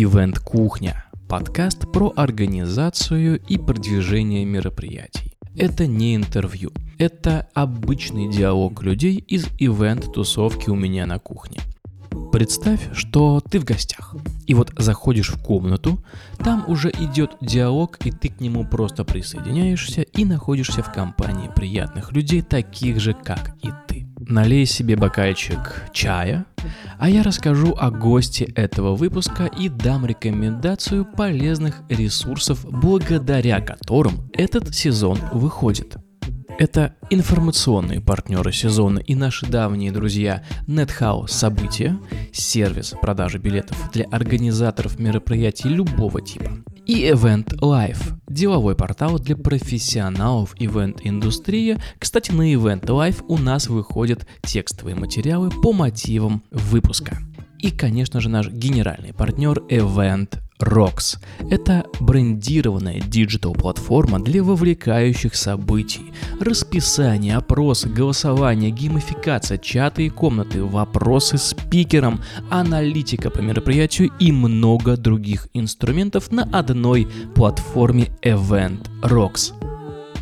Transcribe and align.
Ивент 0.00 0.38
Кухня– 0.38 1.06
подкаст 1.28 1.90
про 1.90 2.12
организацию 2.14 3.40
и 3.48 3.58
продвижение 3.58 4.44
мероприятий. 4.44 5.36
Это 5.56 5.88
не 5.88 6.14
интервью, 6.14 6.70
это 6.98 7.48
обычный 7.52 8.30
диалог 8.30 8.84
людей 8.84 9.16
из 9.16 9.48
ивент-тусовки 9.58 10.70
у 10.70 10.76
меня 10.76 11.04
на 11.04 11.18
кухне. 11.18 11.58
Представь, 12.30 12.96
что 12.96 13.40
ты 13.40 13.58
в 13.58 13.64
гостях. 13.64 14.14
И 14.46 14.54
вот 14.54 14.72
заходишь 14.78 15.30
в 15.30 15.42
комнату, 15.42 15.98
там 16.44 16.64
уже 16.68 16.90
идет 16.90 17.32
диалог, 17.40 17.98
и 18.04 18.12
ты 18.12 18.28
к 18.28 18.40
нему 18.40 18.64
просто 18.64 19.02
присоединяешься 19.02 20.02
и 20.02 20.24
находишься 20.24 20.84
в 20.84 20.92
компании 20.92 21.50
приятных 21.56 22.12
людей, 22.12 22.42
таких 22.42 23.00
же, 23.00 23.14
как 23.14 23.56
и 23.62 23.70
ты. 23.88 24.07
Налей 24.28 24.66
себе 24.66 24.94
бокальчик 24.94 25.84
чая, 25.90 26.44
а 26.98 27.08
я 27.08 27.22
расскажу 27.22 27.74
о 27.78 27.90
госте 27.90 28.44
этого 28.44 28.94
выпуска 28.94 29.46
и 29.46 29.70
дам 29.70 30.04
рекомендацию 30.04 31.06
полезных 31.06 31.80
ресурсов, 31.88 32.66
благодаря 32.68 33.62
которым 33.62 34.30
этот 34.34 34.74
сезон 34.74 35.18
выходит. 35.32 35.96
Это 36.58 36.94
информационные 37.08 38.02
партнеры 38.02 38.52
сезона 38.52 38.98
и 38.98 39.14
наши 39.14 39.46
давние 39.46 39.92
друзья 39.92 40.44
NetHouse 40.66 41.28
События, 41.28 41.98
сервис 42.30 42.94
продажи 43.00 43.38
билетов 43.38 43.90
для 43.94 44.04
организаторов 44.06 44.98
мероприятий 44.98 45.70
любого 45.70 46.20
типа, 46.20 46.50
и 46.88 47.04
Event 47.04 47.58
Life, 47.60 48.14
деловой 48.26 48.74
портал 48.74 49.18
для 49.18 49.36
профессионалов 49.36 50.54
ивент-индустрии. 50.58 51.76
Кстати, 51.98 52.32
на 52.32 52.52
Event 52.52 52.86
Life 52.86 53.22
у 53.28 53.36
нас 53.36 53.68
выходят 53.68 54.26
текстовые 54.42 54.96
материалы 54.96 55.50
по 55.50 55.72
мотивам 55.72 56.42
выпуска. 56.50 57.18
И, 57.58 57.70
конечно 57.70 58.20
же, 58.20 58.30
наш 58.30 58.48
генеральный 58.48 59.12
партнер 59.12 59.58
Event 59.68 60.38
Rocks. 60.60 61.18
Это 61.50 61.84
брендированная 62.00 63.00
digital-платформа 63.00 64.20
для 64.20 64.42
вовлекающих 64.42 65.34
событий. 65.34 66.12
Расписание, 66.40 67.36
опросы, 67.36 67.88
голосование, 67.88 68.70
геймификация, 68.70 69.58
чаты 69.58 70.06
и 70.06 70.10
комнаты, 70.10 70.62
вопросы 70.62 71.38
спикерам, 71.38 72.20
аналитика 72.50 73.30
по 73.30 73.40
мероприятию 73.40 74.10
и 74.18 74.32
много 74.32 74.96
других 74.96 75.48
инструментов 75.54 76.30
на 76.30 76.44
одной 76.44 77.08
платформе 77.34 78.08
Event 78.22 78.88
Rocks. 79.02 79.52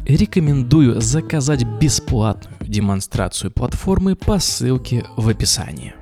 Рекомендую 0.07 1.01
заказать 1.01 1.65
бесплатную 1.81 2.57
демонстрацию 2.61 3.51
платформы 3.51 4.15
по 4.15 4.39
ссылке 4.39 5.05
в 5.17 5.29
описании. 5.29 5.95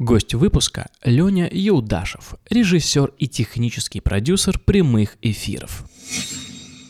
Гость 0.00 0.32
выпуска– 0.32 0.88
Леня 1.04 1.46
Юдашев, 1.52 2.36
режиссер 2.48 3.12
и 3.18 3.28
технический 3.28 4.00
продюсер 4.00 4.58
прямых 4.58 5.18
эфиров. 5.20 5.84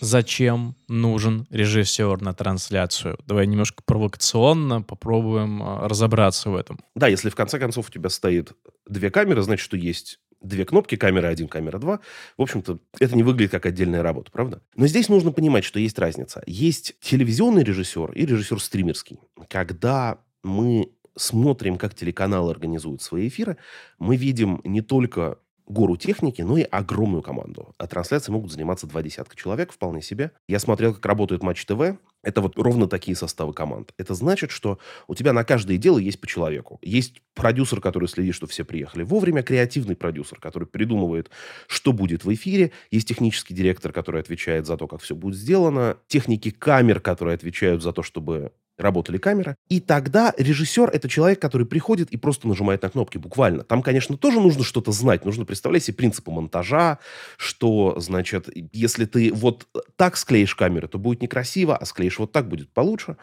Зачем 0.00 0.76
нужен 0.86 1.48
режиссер 1.50 2.20
на 2.20 2.34
трансляцию? 2.34 3.18
Давай 3.26 3.48
немножко 3.48 3.82
провокационно 3.84 4.82
попробуем 4.82 5.60
а, 5.60 5.88
разобраться 5.88 6.50
в 6.50 6.54
этом. 6.54 6.78
Да, 6.94 7.08
если 7.08 7.30
в 7.30 7.34
конце 7.34 7.58
концов 7.58 7.88
у 7.88 7.90
тебя 7.90 8.10
стоит 8.10 8.52
две 8.88 9.10
камеры, 9.10 9.42
значит, 9.42 9.64
что 9.64 9.76
есть 9.76 10.20
две 10.40 10.64
кнопки, 10.64 10.94
камера 10.94 11.26
1, 11.26 11.48
камера 11.48 11.80
2. 11.80 11.98
В 12.38 12.42
общем-то, 12.42 12.78
это 13.00 13.16
не 13.16 13.24
выглядит 13.24 13.50
как 13.50 13.66
отдельная 13.66 14.04
работа, 14.04 14.30
правда? 14.30 14.62
Но 14.76 14.86
здесь 14.86 15.08
нужно 15.08 15.32
понимать, 15.32 15.64
что 15.64 15.80
есть 15.80 15.98
разница. 15.98 16.44
Есть 16.46 16.94
телевизионный 17.00 17.64
режиссер 17.64 18.12
и 18.12 18.24
режиссер 18.24 18.60
стримерский. 18.60 19.18
Когда 19.48 20.20
мы 20.44 20.90
смотрим, 21.16 21.76
как 21.76 21.94
телеканалы 21.94 22.50
организуют 22.50 23.02
свои 23.02 23.28
эфиры, 23.28 23.56
мы 23.98 24.16
видим 24.16 24.60
не 24.64 24.80
только 24.80 25.38
гору 25.70 25.96
техники, 25.96 26.42
но 26.42 26.58
и 26.58 26.62
огромную 26.62 27.22
команду. 27.22 27.74
А 27.78 27.86
трансляции 27.86 28.32
могут 28.32 28.52
заниматься 28.52 28.86
два 28.86 29.02
десятка 29.02 29.36
человек, 29.36 29.72
вполне 29.72 30.02
себе. 30.02 30.32
Я 30.48 30.58
смотрел, 30.58 30.94
как 30.94 31.06
работает 31.06 31.42
Матч 31.42 31.64
ТВ. 31.64 31.96
Это 32.22 32.40
вот 32.40 32.58
ровно 32.58 32.86
такие 32.86 33.16
составы 33.16 33.54
команд. 33.54 33.94
Это 33.96 34.14
значит, 34.14 34.50
что 34.50 34.78
у 35.06 35.14
тебя 35.14 35.32
на 35.32 35.44
каждое 35.44 35.78
дело 35.78 35.98
есть 35.98 36.20
по 36.20 36.26
человеку. 36.26 36.78
Есть 36.82 37.22
продюсер, 37.34 37.80
который 37.80 38.08
следит, 38.08 38.34
что 38.34 38.46
все 38.46 38.64
приехали 38.64 39.04
вовремя, 39.04 39.42
креативный 39.42 39.96
продюсер, 39.96 40.38
который 40.38 40.66
придумывает, 40.66 41.30
что 41.66 41.92
будет 41.92 42.24
в 42.24 42.34
эфире. 42.34 42.72
Есть 42.90 43.08
технический 43.08 43.54
директор, 43.54 43.92
который 43.92 44.20
отвечает 44.20 44.66
за 44.66 44.76
то, 44.76 44.86
как 44.86 45.00
все 45.00 45.14
будет 45.14 45.36
сделано. 45.36 45.96
Техники 46.08 46.50
камер, 46.50 47.00
которые 47.00 47.36
отвечают 47.36 47.82
за 47.82 47.92
то, 47.92 48.02
чтобы 48.02 48.52
работали 48.80 49.18
камеры. 49.18 49.56
И 49.68 49.80
тогда 49.80 50.34
режиссер— 50.36 50.90
это 50.92 51.08
человек, 51.08 51.40
который 51.40 51.66
приходит 51.66 52.10
и 52.10 52.16
просто 52.16 52.48
нажимает 52.48 52.82
на 52.82 52.90
кнопки, 52.90 53.18
буквально. 53.18 53.64
Там, 53.64 53.82
конечно, 53.82 54.16
тоже 54.16 54.40
нужно 54.40 54.64
что-то 54.64 54.92
знать. 54.92 55.24
Нужно 55.24 55.44
представлять 55.44 55.84
себе 55.84 55.96
принципы 55.96 56.30
монтажа, 56.30 56.98
что, 57.36 57.98
значит, 57.98 58.48
если 58.72 59.04
ты 59.04 59.32
вот 59.32 59.66
так 59.96 60.16
склеишь 60.16 60.54
камеры, 60.54 60.88
то 60.88 60.98
будет 60.98 61.22
некрасиво, 61.22 61.76
а 61.76 61.84
склеишь 61.84 62.18
вот 62.18 62.32
так 62.32 62.48
будет 62.48 62.72
получше. 62.72 63.16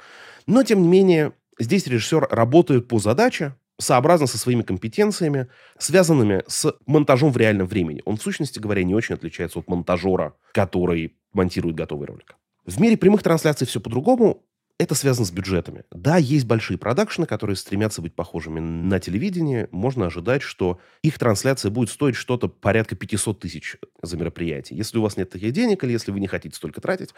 Но, 0.45 0.63
тем 0.63 0.81
не 0.81 0.88
менее, 0.88 1.34
здесь 1.59 1.88
режиссер 1.88 2.28
работает 2.29 2.88
по 2.88 3.00
задаче, 3.00 3.56
сообразно 3.79 4.28
со 4.28 4.38
своими 4.38 4.63
компетенциями, 4.63 5.47
связанными 5.78 6.44
с 6.47 6.74
монтажом 6.85 7.31
в 7.31 7.38
реальном 7.38 7.68
времени. 7.68 8.01
Он, 8.06 8.18
в 8.18 8.22
сущности 8.22 8.59
говоря, 8.59 8.84
не 8.84 8.95
очень 8.95 9.16
отличается 9.16 9.59
от 9.59 9.68
монтажера, 9.68 10.34
который 10.51 11.16
монтирует 11.34 11.75
готовый 11.75 12.07
ролик. 12.07 12.35
В 12.66 12.81
мире 12.81 12.97
прямых 12.97 13.24
трансляций 13.24 13.68
все 13.68 13.79
по-другому 13.79 14.44
это 14.80 14.94
связано 14.94 15.26
с 15.26 15.32
бюджетами. 15.32 15.84
Да, 15.92 16.18
есть 16.18 16.46
большие 16.46 16.78
продакшены, 16.78 17.26
которые 17.26 17.56
стремятся 17.56 18.02
быть 18.02 18.14
похожими 18.14 18.60
на 18.60 19.00
телевидение. 19.00 19.68
Можно 19.72 20.06
ожидать, 20.06 20.44
что 20.44 20.80
их 21.02 21.18
трансляция 21.18 21.72
будет 21.72 21.90
стоить 21.90 22.16
что-то 22.16 22.48
порядка 22.48 22.96
500 22.96 23.40
тысяч 23.40 23.78
за 24.02 24.18
мероприятие. 24.18 24.78
Если 24.78 24.98
у 25.00 25.02
вас 25.02 25.18
нет 25.18 25.32
таких 25.32 25.52
денег 25.52 25.84
или 25.84 25.92
если 25.92 26.12
вы 26.12 26.20
не 26.20 26.28
хотите 26.28 26.56
столько 26.56 26.80
тратить, 26.80 27.10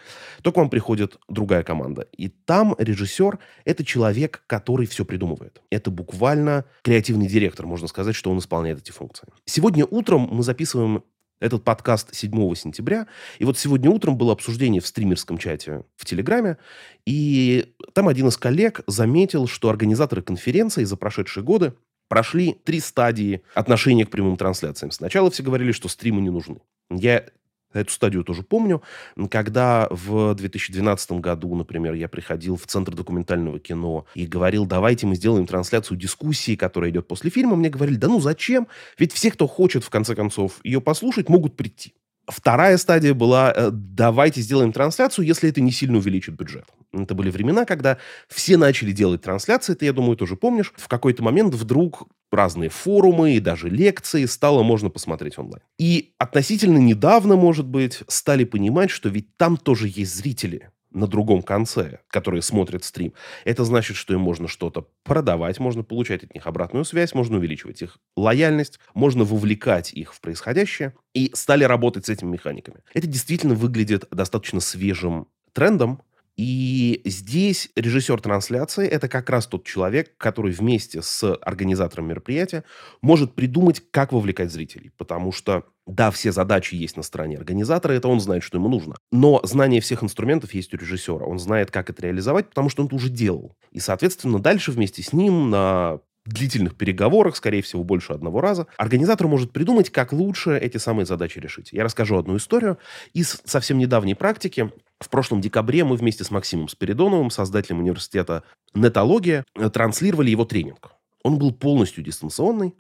то 0.42 0.54
к 0.54 0.58
вам 0.58 0.70
приходит 0.70 1.18
другая 1.28 1.64
команда. 1.64 2.08
И 2.18 2.30
там 2.30 2.76
режиссер– 2.78 3.40
это 3.66 3.84
человек, 3.84 4.44
который 4.48 4.88
все 4.88 5.04
придумывает. 5.04 5.62
Это 5.70 5.92
буквально 5.92 6.66
креативный 6.82 7.28
директор, 7.28 7.66
можно 7.66 7.88
сказать, 7.88 8.16
что 8.16 8.32
он 8.32 8.40
исполняет 8.40 8.80
эти 8.80 8.92
функции. 8.92 9.28
Сегодня 9.46 9.86
утром 9.86 10.30
мы 10.32 10.44
записываем 10.44 11.04
этот 11.40 11.64
подкаст 11.64 12.14
7 12.14 12.56
сентября. 12.56 13.08
И 13.38 13.46
вот 13.46 13.58
сегодня 13.58 13.90
утром 13.90 14.18
было 14.18 14.34
обсуждение 14.34 14.82
в 14.82 14.88
стримерском 14.88 15.38
чате 15.38 15.84
в 15.96 16.06
Телеграме. 16.06 16.58
И 17.06 17.74
там 17.94 18.08
один 18.08 18.28
из 18.28 18.38
коллег 18.38 18.82
заметил, 18.88 19.48
что 19.48 19.70
организаторы 19.70 20.22
конференции 20.22 20.84
за 20.84 20.98
прошедшие 20.98 21.44
годы 21.44 21.74
прошли 22.08 22.54
три 22.64 22.80
стадии 22.80 23.44
отношения 23.54 24.06
к 24.06 24.10
прямым 24.10 24.36
трансляциям. 24.36 24.92
Сначала 24.92 25.30
все 25.32 25.44
говорили, 25.44 25.72
что 25.72 25.88
стримы 25.88 26.22
не 26.22 26.30
нужны. 26.30 26.60
Я 26.90 27.26
Эту 27.72 27.92
стадию 27.92 28.24
тоже 28.24 28.42
помню. 28.42 28.82
Когда 29.30 29.88
в 29.92 30.34
2012 30.34 31.12
году, 31.14 31.54
например, 31.56 31.94
я 31.94 32.08
приходил 32.08 32.56
в 32.56 32.66
Центр 32.66 32.96
документального 32.96 33.60
кино 33.60 34.06
и 34.16 34.26
говорил, 34.26 34.66
давайте 34.66 35.06
мы 35.06 35.16
сделаем 35.16 35.46
трансляцию 35.46 35.98
дискуссии, 35.98 36.56
которая 36.56 36.90
идет 36.90 37.08
после 37.08 37.30
фильма, 37.30 37.56
мне 37.56 37.70
говорили, 37.70 37.98
да 37.98 38.08
ну 38.08 38.20
зачем? 38.20 38.68
Ведь 38.98 39.14
все, 39.14 39.30
кто 39.30 39.48
хочет, 39.48 39.84
в 39.84 39.90
конце 39.90 40.16
концов, 40.16 40.60
ее 40.64 40.82
послушать, 40.82 41.30
могут 41.30 41.56
прийти. 41.56 41.94
Вторая 42.30 42.78
стадия 42.78 43.14
была, 43.14 43.52
э, 43.56 43.70
давайте 43.72 44.42
сделаем 44.42 44.72
трансляцию, 44.72 45.26
если 45.26 45.50
это 45.50 45.62
не 45.62 45.72
сильно 45.72 45.98
увеличит 45.98 46.36
бюджет. 46.36 46.66
Это 46.94 47.14
были 47.16 47.30
времена, 47.30 47.66
когда 47.66 47.98
все 48.28 48.58
начали 48.58 48.92
делать 48.92 49.22
трансляции, 49.22 49.74
ты, 49.74 49.86
я 49.86 49.94
думаю, 49.94 50.16
тоже 50.16 50.36
помнишь. 50.36 50.74
В 50.78 50.88
какой-то 50.88 51.24
момент 51.24 51.54
вдруг 51.56 52.08
разные 52.32 52.70
форумы 52.70 53.34
и 53.34 53.40
даже 53.40 53.70
лекции 53.70 54.26
стало 54.26 54.64
можно 54.64 54.90
посмотреть 54.90 55.38
онлайн. 55.38 55.64
И 55.80 56.14
относительно 56.18 56.78
недавно, 56.78 57.36
может 57.36 57.66
быть, 57.66 58.04
стали 58.08 58.44
понимать, 58.44 58.92
что 58.92 59.10
ведь 59.10 59.36
там 59.38 59.58
тоже 59.58 59.88
есть 59.88 60.16
зрители 60.16 60.70
на 60.92 61.08
другом 61.08 61.42
конце, 61.42 62.00
которые 62.10 62.42
смотрят 62.42 62.84
стрим. 62.84 63.14
Это 63.46 63.64
значит, 63.64 63.96
что 63.96 64.14
им 64.14 64.22
можно 64.22 64.48
что-то 64.48 64.88
продавать, 65.04 65.60
можно 65.60 65.84
получать 65.84 66.24
от 66.24 66.34
них 66.34 66.48
обратную 66.48 66.86
связь, 66.86 67.14
можно 67.14 67.38
увеличивать 67.38 67.82
их 67.82 67.98
лояльность, 68.16 68.80
можно 68.94 69.24
вовлекать 69.24 69.94
их 69.94 70.14
в 70.14 70.22
происходящее. 70.22 70.94
И 71.14 71.32
стали 71.34 71.64
работать 71.64 72.06
с 72.06 72.10
этими 72.10 72.30
механиками. 72.30 72.82
Это 72.94 73.08
действительно 73.08 73.56
выглядит 73.56 74.08
достаточно 74.12 74.60
свежим 74.60 75.28
трендом, 75.54 76.02
и 76.42 77.02
здесь 77.04 77.70
режиссер 77.76 78.22
трансляции– 78.22 78.88
это 78.90 79.10
как 79.10 79.30
раз 79.30 79.46
тот 79.46 79.66
человек, 79.66 80.16
который 80.16 80.54
вместе 80.54 81.02
с 81.02 81.36
организатором 81.36 82.08
мероприятия 82.08 82.64
может 83.02 83.36
придумать, 83.36 83.84
как 83.92 84.14
вовлекать 84.14 84.50
зрителей. 84.50 84.94
Потому 84.98 85.34
что, 85.34 85.66
да, 85.86 86.12
все 86.12 86.32
задачи 86.32 86.76
есть 86.76 86.96
на 86.96 87.04
стороне 87.04 87.36
организатора, 87.36 87.92
это 87.92 88.08
он 88.08 88.22
знает, 88.22 88.44
что 88.44 88.58
ему 88.58 88.70
нужно. 88.70 88.96
Но 89.12 89.42
знание 89.44 89.82
всех 89.82 90.02
инструментов 90.02 90.54
есть 90.54 90.74
у 90.74 90.78
режиссера. 90.78 91.26
Он 91.26 91.40
знает, 91.40 91.72
как 91.72 91.90
это 91.90 92.04
реализовать, 92.04 92.48
потому 92.48 92.70
что 92.70 92.84
он 92.84 92.88
это 92.88 92.96
уже 92.96 93.10
делал. 93.10 93.58
И, 93.74 93.82
соответственно, 93.82 94.40
дальше 94.40 94.72
вместе 94.72 95.04
с 95.04 95.12
ним 95.12 95.50
на 95.50 96.00
длительных 96.30 96.76
переговорах, 96.76 97.36
скорее 97.36 97.62
всего, 97.62 97.84
больше 97.84 98.14
одного 98.14 98.42
раза, 98.42 98.68
организатор 98.78 99.28
может 99.28 99.52
придумать, 99.52 99.90
как 99.90 100.14
лучше 100.14 100.58
эти 100.58 100.78
самые 100.78 101.06
задачи 101.06 101.40
решить. 101.40 101.70
Я 101.72 101.84
расскажу 101.84 102.18
одну 102.18 102.38
историю 102.38 102.78
из 103.14 103.42
совсем 103.46 103.78
недавней 103.78 104.16
практики. 104.16 104.72
В 105.00 105.10
прошлом 105.10 105.42
декабре 105.42 105.84
мы 105.84 105.96
вместе 105.96 106.24
с 106.24 106.32
Максимом 106.32 106.68
Спиридоновым, 106.68 107.30
создателем 107.30 107.80
университета 107.80 108.44
«Нетология», 108.74 109.46
транслировали 109.74 110.30
его 110.30 110.46
тренинг. 110.46 110.92
Он 111.24 111.38
был 111.38 111.52
полностью 111.52 112.04
дистанционный, 112.04 112.76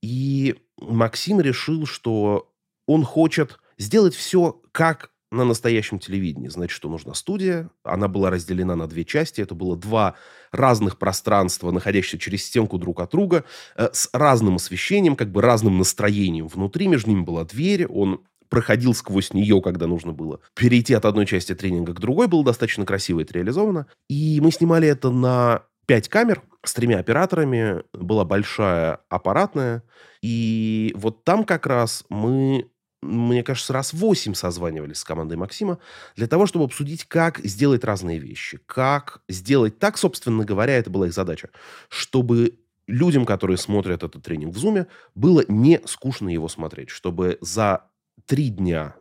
и 0.00 0.56
Максим 0.78 1.40
решил, 1.40 1.86
что 1.86 2.50
он 2.86 3.04
хочет 3.04 3.58
сделать 3.78 4.14
все 4.14 4.60
как 4.72 5.10
на 5.32 5.44
настоящем 5.44 5.98
телевидении. 5.98 6.48
Значит, 6.48 6.76
что 6.76 6.88
нужна 6.88 7.14
студия. 7.14 7.70
Она 7.82 8.06
была 8.06 8.30
разделена 8.30 8.76
на 8.76 8.86
две 8.86 9.04
части. 9.04 9.40
Это 9.40 9.54
было 9.54 9.76
два 9.76 10.14
разных 10.52 10.98
пространства, 10.98 11.70
находящихся 11.70 12.18
через 12.18 12.44
стенку 12.44 12.78
друг 12.78 13.00
от 13.00 13.10
друга, 13.10 13.44
э, 13.76 13.88
с 13.92 14.10
разным 14.12 14.56
освещением, 14.56 15.16
как 15.16 15.32
бы 15.32 15.40
разным 15.40 15.78
настроением. 15.78 16.48
Внутри 16.48 16.86
между 16.86 17.10
ними 17.10 17.22
была 17.22 17.44
дверь. 17.44 17.86
Он 17.86 18.20
проходил 18.50 18.92
сквозь 18.92 19.32
нее, 19.32 19.62
когда 19.62 19.86
нужно 19.86 20.12
было 20.12 20.40
перейти 20.54 20.92
от 20.92 21.06
одной 21.06 21.24
части 21.24 21.54
тренинга 21.54 21.94
к 21.94 22.00
другой. 22.00 22.28
Было 22.28 22.44
достаточно 22.44 22.84
красиво 22.84 23.20
это 23.20 23.32
реализовано. 23.32 23.86
И 24.10 24.40
мы 24.42 24.52
снимали 24.52 24.86
это 24.86 25.10
на 25.10 25.62
пять 25.86 26.10
камер 26.10 26.42
с 26.62 26.74
тремя 26.74 26.98
операторами. 26.98 27.82
Была 27.94 28.26
большая 28.26 28.98
аппаратная. 29.08 29.82
И 30.20 30.92
вот 30.94 31.24
там 31.24 31.44
как 31.44 31.66
раз 31.66 32.04
мы 32.10 32.68
мне 33.02 33.42
кажется, 33.42 33.72
раз 33.72 33.92
восемь 33.92 34.34
созванивались 34.34 34.98
с 34.98 35.04
командой 35.04 35.36
Максима 35.36 35.78
для 36.16 36.28
того, 36.28 36.46
чтобы 36.46 36.64
обсудить, 36.64 37.04
как 37.04 37.38
сделать 37.40 37.84
разные 37.84 38.18
вещи. 38.18 38.60
Как 38.66 39.22
сделать 39.28 39.78
так, 39.78 39.98
собственно 39.98 40.44
говоря, 40.44 40.78
это 40.78 40.88
была 40.88 41.08
их 41.08 41.12
задача, 41.12 41.50
чтобы 41.88 42.58
людям, 42.86 43.26
которые 43.26 43.58
смотрят 43.58 44.02
этот 44.02 44.22
тренинг 44.22 44.54
в 44.54 44.58
Зуме, 44.58 44.86
было 45.14 45.44
не 45.48 45.80
скучно 45.84 46.28
его 46.28 46.48
смотреть. 46.48 46.90
Чтобы 46.90 47.38
за 47.40 47.84
три 48.26 48.48
дня 48.48 48.94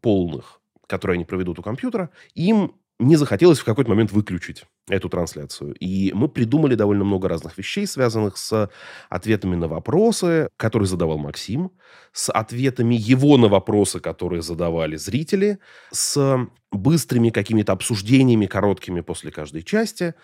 полных, 0.00 0.60
которые 0.86 1.16
они 1.16 1.24
проведут 1.24 1.58
у 1.58 1.62
компьютера, 1.62 2.10
им 2.34 2.74
не 2.98 3.16
захотелось 3.16 3.58
в 3.58 3.64
какой-то 3.64 3.90
момент 3.90 4.12
выключить 4.12 4.64
эту 4.88 5.08
трансляцию. 5.08 5.74
И 5.74 6.12
мы 6.14 6.28
придумали 6.28 6.74
довольно 6.74 7.04
много 7.04 7.28
разных 7.28 7.58
вещей, 7.58 7.86
связанных 7.86 8.36
с 8.36 8.70
ответами 9.08 9.56
на 9.56 9.68
вопросы, 9.68 10.48
которые 10.56 10.88
задавал 10.88 11.18
Максим, 11.18 11.70
с 12.12 12.30
ответами 12.32 12.94
его 12.94 13.36
на 13.36 13.48
вопросы, 13.48 14.00
которые 14.00 14.42
задавали 14.42 14.96
зрители, 14.96 15.58
с 15.90 16.38
быстрыми 16.70 17.30
какими-то 17.30 17.72
обсуждениями, 17.72 18.46
короткими 18.46 19.00
после 19.00 19.30
каждой 19.30 19.62
части. 19.62 20.14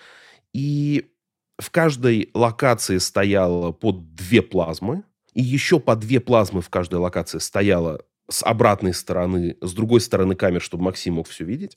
И 0.52 1.10
в 1.58 1.70
каждой 1.70 2.30
локации 2.34 2.98
стояло 2.98 3.72
по 3.72 3.92
две 3.92 4.42
плазмы, 4.42 5.04
и 5.34 5.42
еще 5.42 5.80
по 5.80 5.96
две 5.96 6.20
плазмы 6.20 6.60
в 6.60 6.70
каждой 6.70 7.00
локации 7.00 7.38
стояло 7.38 8.00
с 8.28 8.42
обратной 8.42 8.94
стороны, 8.94 9.56
с 9.60 9.72
другой 9.72 10.00
стороны 10.00 10.34
камер, 10.34 10.62
чтобы 10.62 10.84
Максим 10.84 11.14
мог 11.14 11.28
все 11.28 11.44
видеть. 11.44 11.76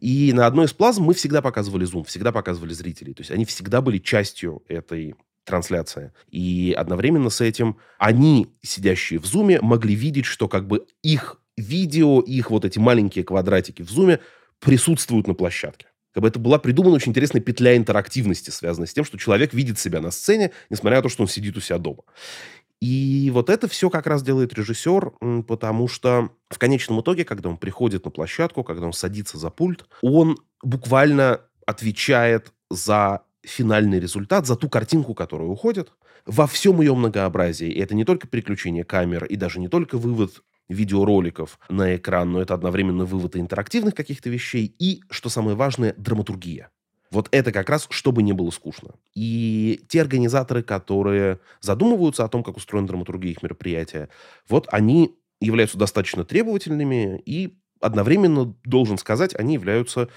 И 0.00 0.32
на 0.32 0.46
одной 0.46 0.66
из 0.66 0.72
плазм 0.72 1.04
мы 1.04 1.14
всегда 1.14 1.42
показывали 1.42 1.84
зум, 1.84 2.04
всегда 2.04 2.32
показывали 2.32 2.72
зрителей. 2.72 3.14
То 3.14 3.22
есть 3.22 3.30
они 3.30 3.44
всегда 3.44 3.80
были 3.80 3.98
частью 3.98 4.62
этой 4.68 5.14
трансляции. 5.44 6.12
И 6.30 6.74
одновременно 6.76 7.30
с 7.30 7.40
этим 7.40 7.76
они, 7.98 8.48
сидящие 8.62 9.18
в 9.18 9.26
зуме, 9.26 9.60
могли 9.60 9.94
видеть, 9.94 10.26
что 10.26 10.48
как 10.48 10.66
бы 10.66 10.86
их 11.02 11.40
видео, 11.56 12.20
их 12.20 12.50
вот 12.50 12.64
эти 12.64 12.78
маленькие 12.78 13.24
квадратики 13.24 13.82
в 13.82 13.90
зуме 13.90 14.20
присутствуют 14.60 15.26
на 15.26 15.34
площадке. 15.34 15.86
Как 16.12 16.22
бы 16.22 16.28
это 16.28 16.40
была 16.40 16.58
придумана 16.58 16.96
очень 16.96 17.10
интересная 17.10 17.40
петля 17.40 17.76
интерактивности, 17.76 18.50
связанная 18.50 18.88
с 18.88 18.92
тем, 18.92 19.04
что 19.04 19.16
человек 19.16 19.54
видит 19.54 19.78
себя 19.78 20.00
на 20.00 20.10
сцене, 20.10 20.50
несмотря 20.68 20.98
на 20.98 21.02
то, 21.02 21.08
что 21.08 21.22
он 21.22 21.28
сидит 21.28 21.56
у 21.56 21.60
себя 21.60 21.78
дома. 21.78 22.02
И 22.80 23.30
вот 23.34 23.50
это 23.50 23.68
все 23.68 23.90
как 23.90 24.06
раз 24.06 24.22
делает 24.22 24.54
режиссер, 24.54 25.12
потому 25.46 25.86
что 25.86 26.30
в 26.48 26.58
конечном 26.58 27.02
итоге, 27.02 27.24
когда 27.24 27.50
он 27.50 27.58
приходит 27.58 28.06
на 28.06 28.10
площадку, 28.10 28.64
когда 28.64 28.86
он 28.86 28.94
садится 28.94 29.36
за 29.36 29.50
пульт, 29.50 29.84
он 30.00 30.38
буквально 30.62 31.42
отвечает 31.66 32.52
за 32.70 33.22
финальный 33.42 34.00
результат, 34.00 34.46
за 34.46 34.56
ту 34.56 34.68
картинку, 34.68 35.14
которая 35.14 35.48
уходит, 35.48 35.92
во 36.26 36.46
всем 36.46 36.80
ее 36.80 36.94
многообразии. 36.94 37.68
И 37.68 37.80
это 37.80 37.94
не 37.94 38.04
только 38.04 38.26
переключение 38.26 38.84
камер, 38.84 39.24
и 39.26 39.36
даже 39.36 39.60
не 39.60 39.68
только 39.68 39.98
вывод 39.98 40.42
видеороликов 40.68 41.58
на 41.68 41.96
экран, 41.96 42.32
но 42.32 42.40
это 42.40 42.54
одновременно 42.54 43.04
вывод 43.04 43.36
интерактивных 43.36 43.94
каких-то 43.94 44.30
вещей 44.30 44.74
и, 44.78 45.02
что 45.10 45.28
самое 45.28 45.56
важное, 45.56 45.94
драматургия. 45.96 46.70
Вот 47.10 47.28
это 47.32 47.50
как 47.52 47.68
раз, 47.68 47.86
чтобы 47.90 48.22
не 48.22 48.32
было 48.32 48.50
скучно. 48.50 48.94
И 49.14 49.82
те 49.88 50.00
организаторы, 50.00 50.62
которые 50.62 51.40
задумываются 51.60 52.24
о 52.24 52.28
том, 52.28 52.44
как 52.44 52.56
устроена 52.56 52.86
драматургия 52.86 53.32
их 53.32 53.42
мероприятия, 53.42 54.08
вот 54.48 54.68
они 54.70 55.16
являются 55.40 55.76
достаточно 55.76 56.24
требовательными 56.24 57.20
и 57.26 57.56
одновременно, 57.80 58.54
должен 58.64 58.98
сказать, 58.98 59.34
они 59.34 59.54
являются 59.54 60.08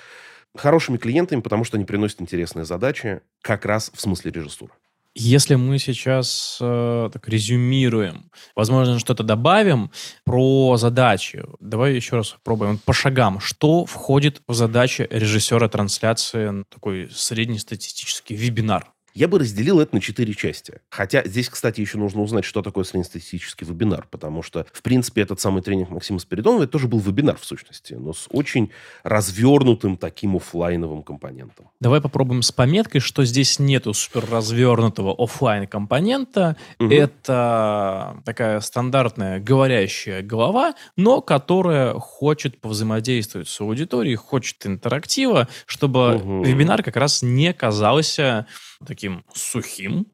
хорошими 0.56 0.98
клиентами, 0.98 1.42
потому 1.42 1.64
что 1.64 1.78
они 1.78 1.86
приносят 1.86 2.22
интересные 2.22 2.66
задачи 2.66 3.22
как 3.42 3.66
раз 3.66 3.92
в 3.94 4.00
смысле 4.00 4.32
режиссуры. 4.32 4.74
Если 5.16 5.54
мы 5.54 5.78
сейчас 5.78 6.58
э, 6.60 7.10
так 7.14 7.28
резюмируем, 7.30 8.32
возможно, 8.56 8.98
что-то 8.98 9.22
добавим 9.22 9.92
про 10.26 10.76
задачи. 10.78 11.44
Давай 11.60 11.94
еще 11.94 12.16
раз 12.16 12.32
попробуем 12.32 12.80
по 12.80 12.94
шагам. 12.94 13.40
Что 13.40 13.86
входит 13.86 14.42
в 14.48 14.56
задачи 14.56 15.08
режиссера 15.12 15.68
трансляции 15.70 16.66
такой 16.70 17.10
среднестатистический 17.12 18.36
вебинар? 18.36 18.92
Я 19.14 19.28
бы 19.28 19.40
разделил 19.40 19.80
это 19.80 19.96
на 19.96 20.02
четыре 20.02 20.34
части. 20.34 20.80
Хотя 20.90 21.24
здесь, 21.26 21.50
кстати, 21.50 21.82
еще 21.82 21.98
нужно 21.98 22.22
узнать, 22.22 22.46
что 22.46 22.62
такое 22.62 22.84
среднестатистический 22.84 23.66
вебинар, 23.66 24.08
потому 24.10 24.42
что, 24.42 24.66
в 24.72 24.82
принципе, 24.82 25.22
этот 25.22 25.40
самый 25.40 25.62
тренинг 25.62 25.90
Максима 25.90 26.20
Спиридонова, 26.20 26.64
это 26.64 26.72
тоже 26.72 26.88
был 26.88 27.00
вебинар, 27.00 27.38
в 27.38 27.46
сущности, 27.46 27.94
но 27.94 28.14
с 28.14 28.28
очень 28.32 28.72
развернутым 29.04 29.98
таким 29.98 30.36
офлайновым 30.36 31.04
компонентом. 31.04 31.70
Давай 31.80 32.02
попробуем 32.02 32.42
с 32.42 32.52
пометкой, 32.52 33.02
что 33.02 33.24
здесь 33.26 33.60
нету 33.60 33.94
супер 33.94 34.28
развернутого 34.30 35.14
офлайн 35.18 35.68
компонента. 35.68 36.56
Угу. 36.80 36.92
Это 36.92 38.22
такая 38.26 38.60
стандартная 38.62 39.40
говорящая 39.40 40.24
голова, 40.24 40.74
но 40.96 41.22
которая 41.22 41.94
хочет 41.94 42.60
повзаимодействовать 42.60 43.48
с 43.48 43.62
аудиторией, 43.62 44.16
хочет 44.16 44.66
интерактива, 44.66 45.48
чтобы 45.66 46.16
угу. 46.16 46.44
вебинар 46.44 46.82
как 46.82 46.96
раз 46.96 47.22
не 47.22 47.54
казался 47.54 48.48
таким 48.86 49.24
сухим 49.34 50.08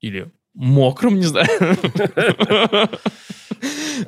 или 0.00 0.30
мокрым, 0.54 1.16
не 1.16 1.24
знаю. 1.24 1.48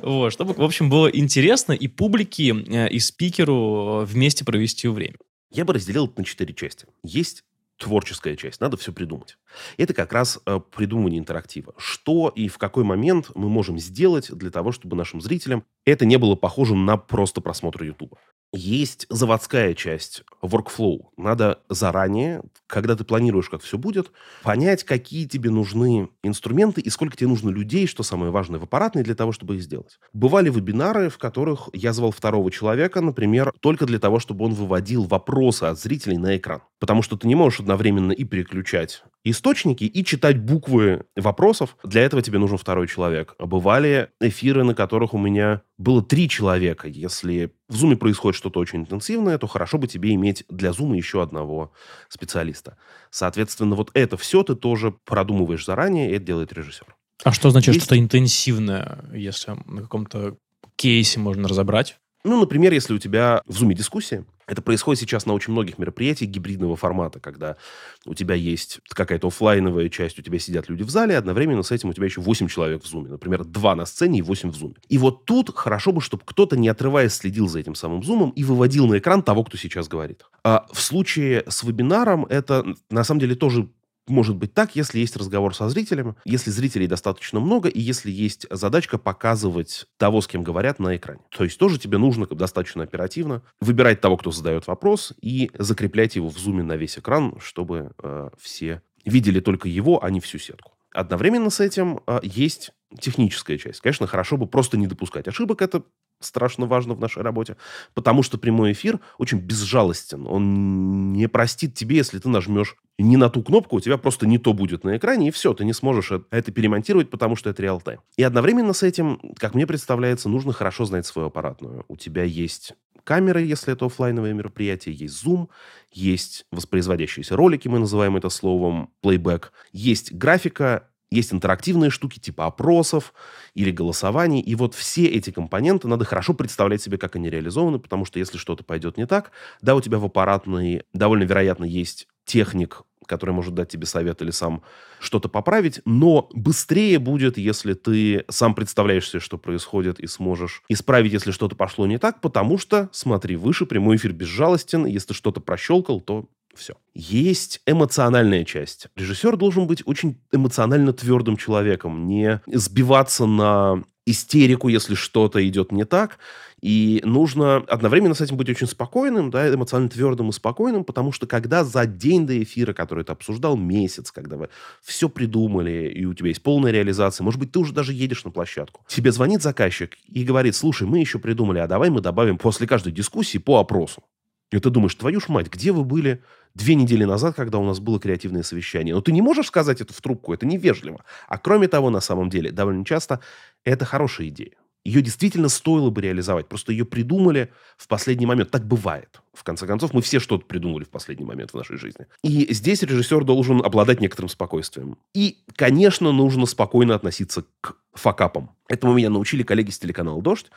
Вот, 0.01 0.33
чтобы, 0.33 0.53
в 0.53 0.61
общем, 0.61 0.89
было 0.89 1.07
интересно 1.07 1.71
и 1.71 1.87
публике, 1.87 2.53
э, 2.53 2.89
и 2.89 2.99
спикеру 2.99 4.03
вместе 4.05 4.45
провести 4.45 4.87
время. 4.87 5.15
Я 5.49 5.65
бы 5.65 5.73
разделил 5.73 6.05
это 6.05 6.19
на 6.19 6.25
четыре 6.25 6.53
части. 6.53 6.85
Есть 7.03 7.43
творческая 7.77 8.35
часть, 8.35 8.59
надо 8.61 8.77
все 8.77 8.91
придумать. 8.91 9.37
Это 9.77 9.93
как 9.93 10.11
раз 10.13 10.39
э, 10.45 10.59
придумывание 10.75 11.19
интерактива. 11.19 11.73
Что 11.77 12.31
и 12.35 12.47
в 12.47 12.57
какой 12.57 12.83
момент 12.83 13.31
мы 13.35 13.49
можем 13.49 13.79
сделать 13.79 14.31
для 14.31 14.51
того, 14.51 14.71
чтобы 14.71 14.95
нашим 14.95 15.21
зрителям 15.21 15.63
это 15.85 16.05
не 16.05 16.17
было 16.17 16.35
похожим 16.35 16.85
на 16.85 16.97
просто 16.97 17.39
просмотр 17.39 17.83
Ютуба. 17.83 18.17
Есть 18.53 19.07
заводская 19.09 19.73
часть, 19.73 20.23
workflow. 20.41 21.07
Надо 21.17 21.59
заранее, 21.69 22.43
когда 22.65 22.95
ты 22.95 23.03
планируешь, 23.03 23.49
как 23.49 23.61
все 23.61 23.77
будет, 23.77 24.11
понять, 24.41 24.85
какие 24.85 25.25
тебе 25.25 25.49
нужны 25.49 26.09
инструменты 26.23 26.79
и 26.79 26.89
сколько 26.89 27.17
тебе 27.17 27.27
нужно 27.27 27.49
людей, 27.49 27.87
что 27.87 28.03
самое 28.03 28.31
важное, 28.31 28.59
в 28.59 28.63
аппаратной 28.63 29.03
для 29.03 29.15
того, 29.15 29.33
чтобы 29.33 29.55
их 29.55 29.63
сделать. 29.63 29.99
Бывали 30.13 30.49
вебинары, 30.49 31.09
в 31.09 31.17
которых 31.17 31.69
я 31.73 31.91
звал 31.91 32.11
второго 32.11 32.49
человека, 32.49 33.01
например, 33.01 33.53
только 33.59 33.85
для 33.85 33.99
того, 33.99 34.19
чтобы 34.19 34.45
он 34.45 34.53
выводил 34.53 35.03
вопросы 35.03 35.65
от 35.65 35.79
зрителей 35.79 36.17
на 36.17 36.37
экран. 36.37 36.61
Потому 36.79 37.01
что 37.01 37.17
ты 37.17 37.27
не 37.27 37.35
можешь 37.35 37.59
одновременно 37.67 38.13
и 38.13 38.23
переключать 38.23 39.03
источники, 39.25 39.83
и 39.83 40.05
читать 40.05 40.39
буквы 40.39 41.03
вопросов. 41.17 41.75
Для 41.83 42.01
этого 42.01 42.21
тебе 42.21 42.39
нужен 42.39 42.57
второй 42.57 42.87
человек. 42.87 43.35
Бывали 43.39 44.09
эфиры, 44.21 44.63
на 44.63 44.73
которых 44.73 45.13
у 45.13 45.17
меня 45.17 45.63
было 45.77 46.01
три 46.01 46.29
человека. 46.29 46.87
Если 46.87 47.51
в 47.67 47.75
Zoom 47.75 47.97
происходит 47.97 48.37
что-то 48.37 48.61
очень 48.61 48.79
интенсивное, 48.79 49.37
то 49.37 49.47
хорошо 49.47 49.77
бы 49.77 49.87
тебе 49.87 50.13
иметь 50.13 50.45
для 50.47 50.69
Zoom 50.69 50.95
еще 50.95 51.21
одного 51.21 51.73
специалиста. 52.07 52.77
Соответственно, 53.11 53.75
вот 53.75 53.91
это 53.93 54.15
все 54.15 54.43
ты 54.43 54.55
тоже 54.55 54.95
продумываешь 55.03 55.65
заранее, 55.65 56.09
и 56.09 56.13
это 56.13 56.25
делает 56.25 56.53
режиссер. 56.53 56.87
А 57.25 57.33
что 57.33 57.49
значит 57.49 57.73
Есть... 57.73 57.85
что-то 57.85 57.99
интенсивное, 57.99 59.03
если 59.13 59.51
на 59.65 59.81
каком-то 59.81 60.37
кейсе 60.77 61.19
можно 61.19 61.49
разобрать? 61.49 61.97
Ну, 62.23 62.39
например, 62.39 62.71
если 62.71 62.93
у 62.93 62.97
тебя 62.97 63.41
в 63.45 63.61
Zoom 63.61 63.73
дискуссия, 63.73 64.25
это 64.47 64.61
происходит 64.61 65.01
сейчас 65.01 65.25
на 65.25 65.33
очень 65.33 65.51
многих 65.51 65.77
мероприятиях 65.77 66.31
гибридного 66.31 66.77
формата, 66.77 67.19
когда 67.19 67.57
у 68.05 68.13
тебя 68.13 68.33
есть 68.33 68.79
какая-то 68.89 69.27
офлайновая 69.27 69.89
часть, 69.89 70.17
у 70.17 70.21
тебя 70.21 70.39
сидят 70.39 70.69
люди 70.69 70.83
в 70.83 70.89
зале, 70.89 71.17
одновременно 71.17 71.63
с 71.63 71.71
этим 71.71 71.89
у 71.89 71.93
тебя 71.93 72.05
еще 72.05 72.21
8 72.21 72.47
человек 72.47 72.83
в 72.83 72.87
зуме. 72.87 73.09
Например, 73.09 73.43
2 73.43 73.75
на 73.75 73.85
сцене 73.85 74.19
и 74.19 74.21
8 74.21 74.51
в 74.51 74.55
зуме. 74.55 74.75
И 74.87 74.97
вот 74.97 75.25
тут 75.25 75.53
хорошо 75.53 75.91
бы, 75.91 76.01
чтобы 76.01 76.23
кто-то, 76.25 76.55
не 76.55 76.69
отрываясь, 76.69 77.13
следил 77.13 77.49
за 77.49 77.59
этим 77.59 77.75
самым 77.75 78.03
зумом 78.03 78.29
и 78.31 78.43
выводил 78.45 78.87
на 78.87 78.97
экран 78.97 79.21
того, 79.21 79.43
кто 79.43 79.57
сейчас 79.57 79.89
говорит. 79.89 80.23
А 80.43 80.65
в 80.71 80.81
случае 80.81 81.43
с 81.47 81.63
вебинаром 81.63 82.25
это 82.25 82.65
на 82.89 83.03
самом 83.03 83.19
деле 83.19 83.35
тоже 83.35 83.67
может 84.07 84.35
быть 84.35 84.53
так, 84.53 84.75
если 84.75 84.99
есть 84.99 85.15
разговор 85.15 85.55
со 85.55 85.69
зрителем, 85.69 86.15
если 86.25 86.49
зрителей 86.49 86.87
достаточно 86.87 87.39
много, 87.39 87.69
и 87.69 87.79
если 87.79 88.11
есть 88.11 88.45
задачка 88.49 88.97
показывать 88.97 89.85
того, 89.97 90.21
с 90.21 90.27
кем 90.27 90.43
говорят 90.43 90.79
на 90.79 90.95
экране. 90.95 91.21
То 91.29 91.43
есть 91.43 91.57
тоже 91.57 91.79
тебе 91.79 91.97
нужно 91.97 92.25
достаточно 92.27 92.83
оперативно 92.83 93.41
выбирать 93.59 94.01
того, 94.01 94.17
кто 94.17 94.31
задает 94.31 94.67
вопрос, 94.67 95.13
и 95.21 95.51
закреплять 95.57 96.15
его 96.15 96.29
в 96.29 96.37
зуме 96.37 96.63
на 96.63 96.75
весь 96.75 96.97
экран, 96.97 97.35
чтобы 97.39 97.91
э, 98.01 98.29
все 98.39 98.81
видели 99.05 99.39
только 99.39 99.67
его, 99.67 100.03
а 100.03 100.09
не 100.09 100.19
всю 100.19 100.37
сетку. 100.37 100.73
Одновременно 100.91 101.49
с 101.49 101.59
этим 101.59 102.01
э, 102.07 102.19
есть 102.23 102.71
техническая 102.99 103.57
часть. 103.57 103.81
Конечно, 103.81 104.07
хорошо 104.07 104.37
бы 104.37 104.47
просто 104.47 104.77
не 104.77 104.87
допускать 104.87 105.27
ошибок. 105.27 105.61
Это 105.61 105.83
страшно 106.19 106.65
важно 106.65 106.93
в 106.93 106.99
нашей 106.99 107.21
работе, 107.21 107.57
потому 107.93 108.23
что 108.23 108.37
прямой 108.37 108.71
эфир 108.71 108.99
очень 109.17 109.39
безжалостен. 109.39 110.25
Он 110.27 111.13
не 111.13 111.27
простит 111.27 111.75
тебе, 111.75 111.97
если 111.97 112.19
ты 112.19 112.29
нажмешь 112.29 112.75
не 113.03 113.17
на 113.17 113.29
ту 113.29 113.43
кнопку, 113.43 113.77
у 113.77 113.79
тебя 113.79 113.97
просто 113.97 114.25
не 114.25 114.37
то 114.37 114.53
будет 114.53 114.83
на 114.83 114.97
экране, 114.97 115.27
и 115.27 115.31
все, 115.31 115.53
ты 115.53 115.65
не 115.65 115.73
сможешь 115.73 116.11
это 116.11 116.51
перемонтировать, 116.51 117.09
потому 117.09 117.35
что 117.35 117.49
это 117.49 117.61
реал-тайм. 117.61 117.99
И 118.15 118.23
одновременно 118.23 118.73
с 118.73 118.83
этим, 118.83 119.19
как 119.37 119.53
мне 119.53 119.67
представляется, 119.67 120.29
нужно 120.29 120.53
хорошо 120.53 120.85
знать 120.85 121.05
свою 121.05 121.27
аппаратную. 121.27 121.85
У 121.87 121.95
тебя 121.95 122.23
есть 122.23 122.73
камеры, 123.03 123.41
если 123.41 123.73
это 123.73 123.85
офлайновое 123.85 124.33
мероприятие, 124.33 124.95
есть 124.95 125.25
Zoom, 125.25 125.47
есть 125.91 126.45
воспроизводящиеся 126.51 127.35
ролики, 127.35 127.67
мы 127.67 127.79
называем 127.79 128.17
это 128.17 128.29
словом 128.29 128.89
playback, 129.03 129.45
есть 129.71 130.11
графика, 130.11 130.89
есть 131.09 131.33
интерактивные 131.33 131.89
штуки 131.89 132.19
типа 132.19 132.47
опросов 132.47 133.13
или 133.53 133.71
голосований. 133.71 134.41
И 134.41 134.55
вот 134.55 134.75
все 134.75 135.05
эти 135.05 135.31
компоненты 135.31 135.87
надо 135.87 136.03
хорошо 136.03 136.33
представлять 136.33 136.81
себе, 136.81 136.97
как 136.97 137.15
они 137.15 137.29
реализованы, 137.29 137.79
потому 137.79 138.03
что 138.03 138.19
если 138.19 138.37
что-то 138.37 138.63
пойдет 138.63 138.97
не 138.97 139.07
так, 139.07 139.31
да, 139.61 139.75
у 139.75 139.81
тебя 139.81 139.99
в 139.99 140.05
аппаратной 140.05 140.83
довольно 140.93 141.23
вероятно 141.23 141.63
есть 141.63 142.07
техник, 142.25 142.83
который 143.07 143.31
может 143.31 143.55
дать 143.55 143.69
тебе 143.69 143.85
совет 143.85 144.21
или 144.21 144.31
сам 144.31 144.61
что-то 144.99 145.29
поправить, 145.29 145.81
но 145.85 146.29
быстрее 146.33 146.99
будет, 146.99 147.37
если 147.37 147.73
ты 147.73 148.25
сам 148.29 148.53
представляешь 148.53 149.09
себе, 149.09 149.19
что 149.19 149.37
происходит, 149.37 149.99
и 149.99 150.07
сможешь 150.07 150.61
исправить, 150.69 151.13
если 151.13 151.31
что-то 151.31 151.55
пошло 151.55 151.87
не 151.87 151.97
так, 151.97 152.21
потому 152.21 152.57
что, 152.57 152.89
смотри, 152.91 153.35
выше 153.35 153.65
прямой 153.65 153.95
эфир 153.97 154.13
безжалостен, 154.13 154.85
если 154.85 155.13
что-то 155.13 155.39
прощелкал, 155.41 156.01
то 156.01 156.29
все. 156.57 156.73
Есть 156.93 157.61
эмоциональная 157.65 158.43
часть. 158.43 158.87
Режиссер 158.95 159.37
должен 159.37 159.67
быть 159.67 159.83
очень 159.85 160.19
эмоционально 160.31 160.91
твердым 160.91 161.37
человеком, 161.37 162.07
не 162.07 162.41
сбиваться 162.47 163.25
на 163.25 163.83
истерику, 164.07 164.69
если 164.69 164.95
что-то 164.95 165.45
идет 165.47 165.71
не 165.71 165.85
так. 165.85 166.17
И 166.61 167.01
нужно 167.03 167.57
одновременно 167.57 168.15
с 168.15 168.21
этим 168.21 168.35
быть 168.35 168.49
очень 168.49 168.65
спокойным, 168.65 169.29
да, 169.29 169.53
эмоционально 169.53 169.91
твердым 169.91 170.29
и 170.29 170.31
спокойным, 170.31 170.83
потому 170.83 171.11
что 171.11 171.27
когда 171.27 171.63
за 171.63 171.85
день 171.85 172.25
до 172.25 172.41
эфира, 172.41 172.73
который 172.73 173.03
ты 173.03 173.11
обсуждал, 173.11 173.55
месяц, 173.55 174.11
когда 174.11 174.37
вы 174.37 174.49
все 174.81 175.07
придумали, 175.07 175.91
и 175.93 176.05
у 176.05 176.15
тебя 176.15 176.29
есть 176.29 176.41
полная 176.41 176.71
реализация, 176.71 177.23
может 177.23 177.39
быть, 177.39 177.51
ты 177.51 177.59
уже 177.59 177.73
даже 177.73 177.93
едешь 177.93 178.23
на 178.23 178.31
площадку, 178.31 178.81
тебе 178.87 179.11
звонит 179.11 179.43
заказчик 179.43 179.97
и 180.07 180.23
говорит, 180.23 180.55
слушай, 180.55 180.87
мы 180.87 180.99
еще 180.99 181.19
придумали, 181.19 181.59
а 181.59 181.67
давай 181.67 181.91
мы 181.91 182.01
добавим 182.01 182.39
после 182.39 182.65
каждой 182.65 182.91
дискуссии 182.91 183.37
по 183.37 183.59
опросу. 183.59 184.01
И 184.51 184.59
ты 184.59 184.69
думаешь, 184.69 184.95
твою 184.95 185.19
ж 185.19 185.27
мать, 185.27 185.51
где 185.51 185.71
вы 185.71 185.83
были 185.83 186.23
две 186.55 186.75
недели 186.75 187.03
назад, 187.03 187.35
когда 187.35 187.57
у 187.57 187.65
нас 187.65 187.79
было 187.79 187.99
креативное 187.99 188.43
совещание? 188.43 188.95
Но 188.95 189.01
ты 189.01 189.11
не 189.11 189.21
можешь 189.21 189.47
сказать 189.47 189.81
это 189.81 189.93
в 189.93 190.01
трубку, 190.01 190.33
это 190.33 190.45
невежливо. 190.45 191.03
А 191.27 191.37
кроме 191.37 191.67
того, 191.67 191.89
на 191.89 191.99
самом 191.99 192.29
деле, 192.29 192.51
довольно 192.51 192.85
часто 192.85 193.19
это 193.65 193.83
хорошая 193.83 194.29
идея. 194.29 194.55
Ее 194.85 195.01
действительно 195.01 195.49
стоило 195.49 195.89
бы 195.89 196.01
реализовать. 196.01 196.47
Просто 196.47 196.71
ее 196.71 196.85
придумали 196.85 197.51
в 197.75 197.89
последний 197.89 198.25
момент. 198.25 198.51
Так 198.51 198.65
бывает. 198.65 199.21
В 199.37 199.43
конце 199.43 199.67
концов, 199.67 199.93
мы 199.93 200.01
все 200.01 200.19
что-то 200.19 200.45
придумали 200.45 200.83
в 200.83 200.89
последний 200.89 201.25
момент 201.25 201.51
в 201.51 201.53
нашей 201.53 201.77
жизни. 201.77 202.07
И 202.23 202.51
здесь 202.51 202.81
режиссер 202.81 203.23
должен 203.23 203.63
обладать 203.63 204.01
некоторым 204.01 204.29
спокойствием. 204.29 204.97
И, 205.13 205.43
конечно, 205.55 206.11
нужно 206.11 206.47
спокойно 206.47 206.95
относиться 206.95 207.45
к 207.61 207.75
факапам. 207.93 208.51
Этому 208.69 208.93
меня 208.93 209.09
научили 209.09 209.43
коллеги 209.43 209.71
с 209.71 209.79
телеканала 209.79 210.21
«Дождь», 210.21 210.47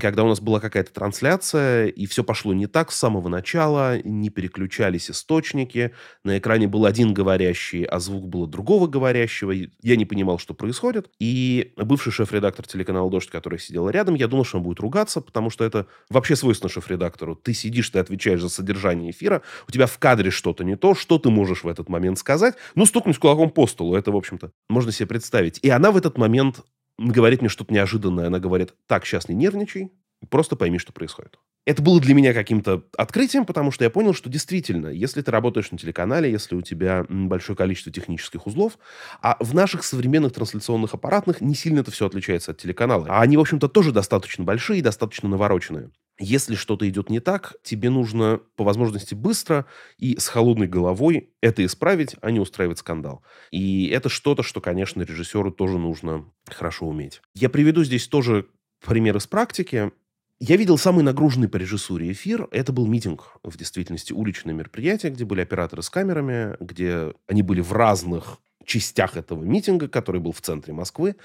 когда 0.00 0.22
у 0.22 0.28
нас 0.28 0.40
была 0.40 0.60
какая-то 0.60 0.92
трансляция, 0.92 1.88
и 1.88 2.06
все 2.06 2.22
пошло 2.22 2.54
не 2.54 2.66
так 2.66 2.92
с 2.92 2.96
самого 2.96 3.28
начала, 3.28 4.00
не 4.02 4.30
переключались 4.30 5.10
источники, 5.10 5.92
на 6.22 6.38
экране 6.38 6.68
был 6.68 6.86
один 6.86 7.12
говорящий, 7.12 7.84
а 7.84 7.98
звук 7.98 8.28
было 8.28 8.46
другого 8.46 8.86
говорящего, 8.86 9.52
я 9.52 9.96
не 9.96 10.04
понимал, 10.04 10.38
что 10.38 10.54
происходит, 10.54 11.10
и 11.18 11.74
бывший 11.76 12.12
шеф-редактор 12.12 12.66
телеканала 12.66 13.10
«Дождь», 13.10 13.30
который 13.30 13.58
сидел 13.58 13.90
рядом, 13.90 14.14
я 14.14 14.28
думал, 14.28 14.44
что 14.44 14.58
он 14.58 14.64
будет 14.64 14.80
ругаться, 14.80 15.20
потому 15.20 15.50
что 15.50 15.64
это 15.64 15.86
вообще 16.08 16.36
свойственно 16.36 16.70
шеф-редактору. 16.70 17.34
Ты 17.34 17.52
сидишь, 17.52 17.90
ты 17.90 17.98
отвечаешь 18.04 18.40
за 18.40 18.48
содержание 18.48 19.10
эфира, 19.10 19.42
у 19.68 19.72
тебя 19.72 19.86
в 19.86 19.98
кадре 19.98 20.30
что-то 20.30 20.64
не 20.64 20.76
то, 20.76 20.94
что 20.94 21.18
ты 21.18 21.30
можешь 21.30 21.64
в 21.64 21.68
этот 21.68 21.88
момент 21.88 22.18
сказать, 22.18 22.54
ну, 22.74 22.86
стукнуть 22.86 23.18
кулаком 23.18 23.50
по 23.50 23.66
столу, 23.66 23.96
это, 23.96 24.12
в 24.12 24.16
общем-то, 24.16 24.52
можно 24.68 24.92
себе 24.92 25.06
представить. 25.06 25.58
И 25.62 25.70
она 25.70 25.90
в 25.90 25.96
этот 25.96 26.16
момент 26.18 26.60
говорит 26.98 27.40
мне 27.40 27.48
что-то 27.48 27.72
неожиданное. 27.72 28.28
Она 28.28 28.38
говорит, 28.38 28.74
так, 28.86 29.04
сейчас 29.04 29.28
не 29.28 29.34
нервничай, 29.34 29.90
просто 30.30 30.56
пойми, 30.56 30.78
что 30.78 30.92
происходит. 30.92 31.38
Это 31.66 31.80
было 31.80 31.98
для 31.98 32.14
меня 32.14 32.34
каким-то 32.34 32.84
открытием, 32.96 33.46
потому 33.46 33.70
что 33.70 33.84
я 33.84 33.90
понял, 33.90 34.12
что 34.12 34.28
действительно, 34.28 34.88
если 34.88 35.22
ты 35.22 35.30
работаешь 35.30 35.70
на 35.70 35.78
телеканале, 35.78 36.30
если 36.30 36.54
у 36.54 36.60
тебя 36.60 37.06
большое 37.08 37.56
количество 37.56 37.90
технических 37.90 38.46
узлов, 38.46 38.78
а 39.22 39.38
в 39.40 39.54
наших 39.54 39.82
современных 39.82 40.34
трансляционных 40.34 40.92
аппаратных 40.92 41.40
не 41.40 41.54
сильно 41.54 41.80
это 41.80 41.90
все 41.90 42.06
отличается 42.06 42.50
от 42.50 42.58
телеканала. 42.58 43.06
А 43.08 43.22
они, 43.22 43.38
в 43.38 43.40
общем-то, 43.40 43.68
тоже 43.68 43.92
достаточно 43.92 44.44
большие 44.44 44.80
и 44.80 44.82
достаточно 44.82 45.28
навороченные. 45.28 45.90
Если 46.18 46.54
что-то 46.54 46.88
идет 46.88 47.10
не 47.10 47.18
так, 47.18 47.56
тебе 47.64 47.90
нужно 47.90 48.40
по 48.54 48.62
возможности 48.62 49.14
быстро 49.14 49.66
и 49.98 50.16
с 50.16 50.28
холодной 50.28 50.68
головой 50.68 51.30
это 51.40 51.64
исправить, 51.64 52.14
а 52.20 52.30
не 52.30 52.38
устраивать 52.38 52.78
скандал. 52.78 53.24
И 53.50 53.88
это 53.88 54.08
что-то, 54.08 54.44
что, 54.44 54.60
конечно, 54.60 55.02
режиссеру 55.02 55.50
тоже 55.50 55.78
нужно 55.78 56.24
хорошо 56.48 56.86
уметь. 56.86 57.20
Я 57.34 57.48
приведу 57.48 57.82
здесь 57.82 58.06
тоже 58.06 58.46
пример 58.84 59.16
из 59.16 59.26
практики. 59.26 59.90
Я 60.38 60.56
видел 60.56 60.78
самый 60.78 61.02
нагруженный 61.02 61.48
по 61.48 61.56
режиссуре 61.56 62.12
эфир. 62.12 62.48
Это 62.52 62.72
был 62.72 62.86
митинг, 62.86 63.38
в 63.42 63.56
действительности, 63.56 64.12
уличное 64.12 64.54
мероприятие, 64.54 65.10
где 65.10 65.24
были 65.24 65.40
операторы 65.40 65.82
с 65.82 65.90
камерами, 65.90 66.56
где 66.60 67.12
они 67.26 67.42
были 67.42 67.60
в 67.60 67.72
разных 67.72 68.38
частях 68.64 69.16
этого 69.16 69.42
митинга, 69.42 69.88
который 69.88 70.20
был 70.20 70.32
в 70.32 70.40
центре 70.40 70.72
Москвы. 70.72 71.16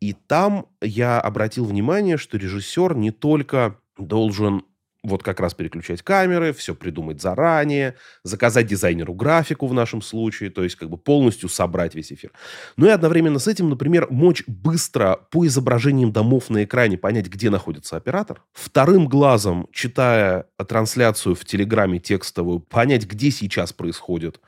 И 0.00 0.12
там 0.12 0.66
я 0.80 1.20
обратил 1.20 1.64
внимание, 1.64 2.16
что 2.16 2.36
режиссер 2.36 2.94
не 2.94 3.10
только 3.10 3.78
должен 3.98 4.64
вот 5.04 5.22
как 5.22 5.38
раз 5.38 5.54
переключать 5.54 6.02
камеры, 6.02 6.52
все 6.52 6.74
придумать 6.74 7.20
заранее, 7.20 7.94
заказать 8.22 8.66
дизайнеру 8.66 9.14
графику 9.14 9.66
в 9.66 9.74
нашем 9.74 10.02
случае, 10.02 10.50
то 10.50 10.64
есть 10.64 10.76
как 10.76 10.88
бы 10.88 10.96
полностью 10.96 11.48
собрать 11.48 11.94
весь 11.94 12.12
эфир. 12.12 12.32
Но 12.76 12.86
и 12.86 12.90
одновременно 12.90 13.38
с 13.38 13.46
этим, 13.46 13.68
например, 13.68 14.08
мочь 14.10 14.42
быстро 14.46 15.20
по 15.30 15.46
изображениям 15.46 16.10
домов 16.10 16.48
на 16.48 16.64
экране 16.64 16.96
понять, 16.96 17.26
где 17.28 17.50
находится 17.50 17.96
оператор. 17.96 18.42
Вторым 18.52 19.06
глазом, 19.06 19.68
читая 19.72 20.46
трансляцию 20.66 21.34
в 21.34 21.44
Телеграме 21.44 21.98
текстовую, 21.98 22.60
понять, 22.60 23.06
где 23.06 23.30
сейчас 23.30 23.72
происходит 23.72 24.40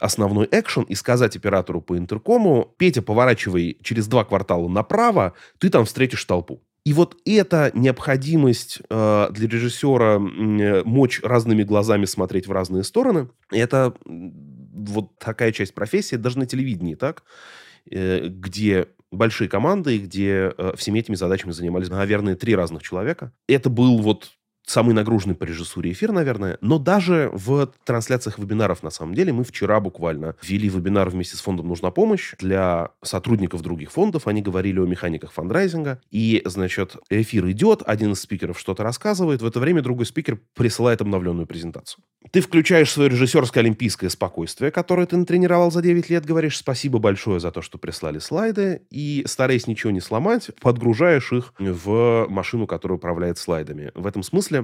основной 0.00 0.48
экшен 0.50 0.84
и 0.84 0.94
сказать 0.94 1.36
оператору 1.36 1.80
по 1.82 1.98
интеркому, 1.98 2.72
Петя, 2.78 3.02
поворачивай 3.02 3.76
через 3.82 4.06
два 4.06 4.24
квартала 4.24 4.68
направо, 4.68 5.34
ты 5.58 5.70
там 5.70 5.84
встретишь 5.84 6.24
толпу. 6.24 6.62
И 6.88 6.94
вот 6.94 7.18
эта 7.26 7.70
необходимость 7.74 8.78
э, 8.88 9.28
для 9.30 9.46
режиссера 9.46 10.14
э, 10.14 10.82
мочь 10.84 11.20
разными 11.22 11.62
глазами 11.62 12.06
смотреть 12.06 12.46
в 12.46 12.52
разные 12.52 12.82
стороны, 12.82 13.28
это 13.50 13.92
вот 14.06 15.18
такая 15.18 15.52
часть 15.52 15.74
профессии, 15.74 16.16
даже 16.16 16.38
на 16.38 16.46
телевидении, 16.46 16.94
так, 16.94 17.24
э, 17.90 18.28
где 18.28 18.88
большие 19.10 19.50
команды, 19.50 19.98
где 19.98 20.54
э, 20.56 20.72
всеми 20.78 21.00
этими 21.00 21.14
задачами 21.14 21.50
занимались, 21.50 21.90
наверное, 21.90 22.36
три 22.36 22.56
разных 22.56 22.82
человека. 22.82 23.34
Это 23.48 23.68
был 23.68 23.98
вот 23.98 24.30
самый 24.68 24.94
нагруженный 24.94 25.34
по 25.34 25.44
режиссуре 25.44 25.92
эфир, 25.92 26.12
наверное. 26.12 26.58
Но 26.60 26.78
даже 26.78 27.30
в 27.32 27.70
трансляциях 27.84 28.38
вебинаров, 28.38 28.82
на 28.82 28.90
самом 28.90 29.14
деле, 29.14 29.32
мы 29.32 29.44
вчера 29.44 29.80
буквально 29.80 30.36
вели 30.42 30.68
вебинар 30.68 31.08
вместе 31.08 31.36
с 31.36 31.40
фондом 31.40 31.68
«Нужна 31.68 31.90
помощь» 31.90 32.34
для 32.38 32.90
сотрудников 33.02 33.62
других 33.62 33.90
фондов. 33.90 34.26
Они 34.26 34.42
говорили 34.42 34.78
о 34.78 34.86
механиках 34.86 35.32
фандрайзинга. 35.32 36.00
И, 36.10 36.42
значит, 36.44 36.96
эфир 37.10 37.48
идет, 37.50 37.82
один 37.84 38.12
из 38.12 38.20
спикеров 38.20 38.58
что-то 38.58 38.82
рассказывает. 38.82 39.42
В 39.42 39.46
это 39.46 39.58
время 39.58 39.82
другой 39.82 40.06
спикер 40.06 40.40
присылает 40.54 41.00
обновленную 41.00 41.46
презентацию. 41.46 42.04
Ты 42.30 42.40
включаешь 42.40 42.90
свое 42.90 43.08
режиссерское 43.08 43.62
олимпийское 43.62 44.10
спокойствие, 44.10 44.70
которое 44.70 45.06
ты 45.06 45.16
натренировал 45.16 45.70
за 45.70 45.80
9 45.80 46.10
лет, 46.10 46.26
говоришь 46.26 46.58
спасибо 46.58 46.98
большое 46.98 47.40
за 47.40 47.50
то, 47.52 47.62
что 47.62 47.78
прислали 47.78 48.18
слайды, 48.18 48.82
и, 48.90 49.24
стараясь 49.26 49.66
ничего 49.66 49.92
не 49.92 50.00
сломать, 50.00 50.50
подгружаешь 50.60 51.32
их 51.32 51.54
в 51.58 52.26
машину, 52.28 52.66
которая 52.66 52.98
управляет 52.98 53.38
слайдами. 53.38 53.92
В 53.94 54.06
этом 54.06 54.22
смысле 54.22 54.57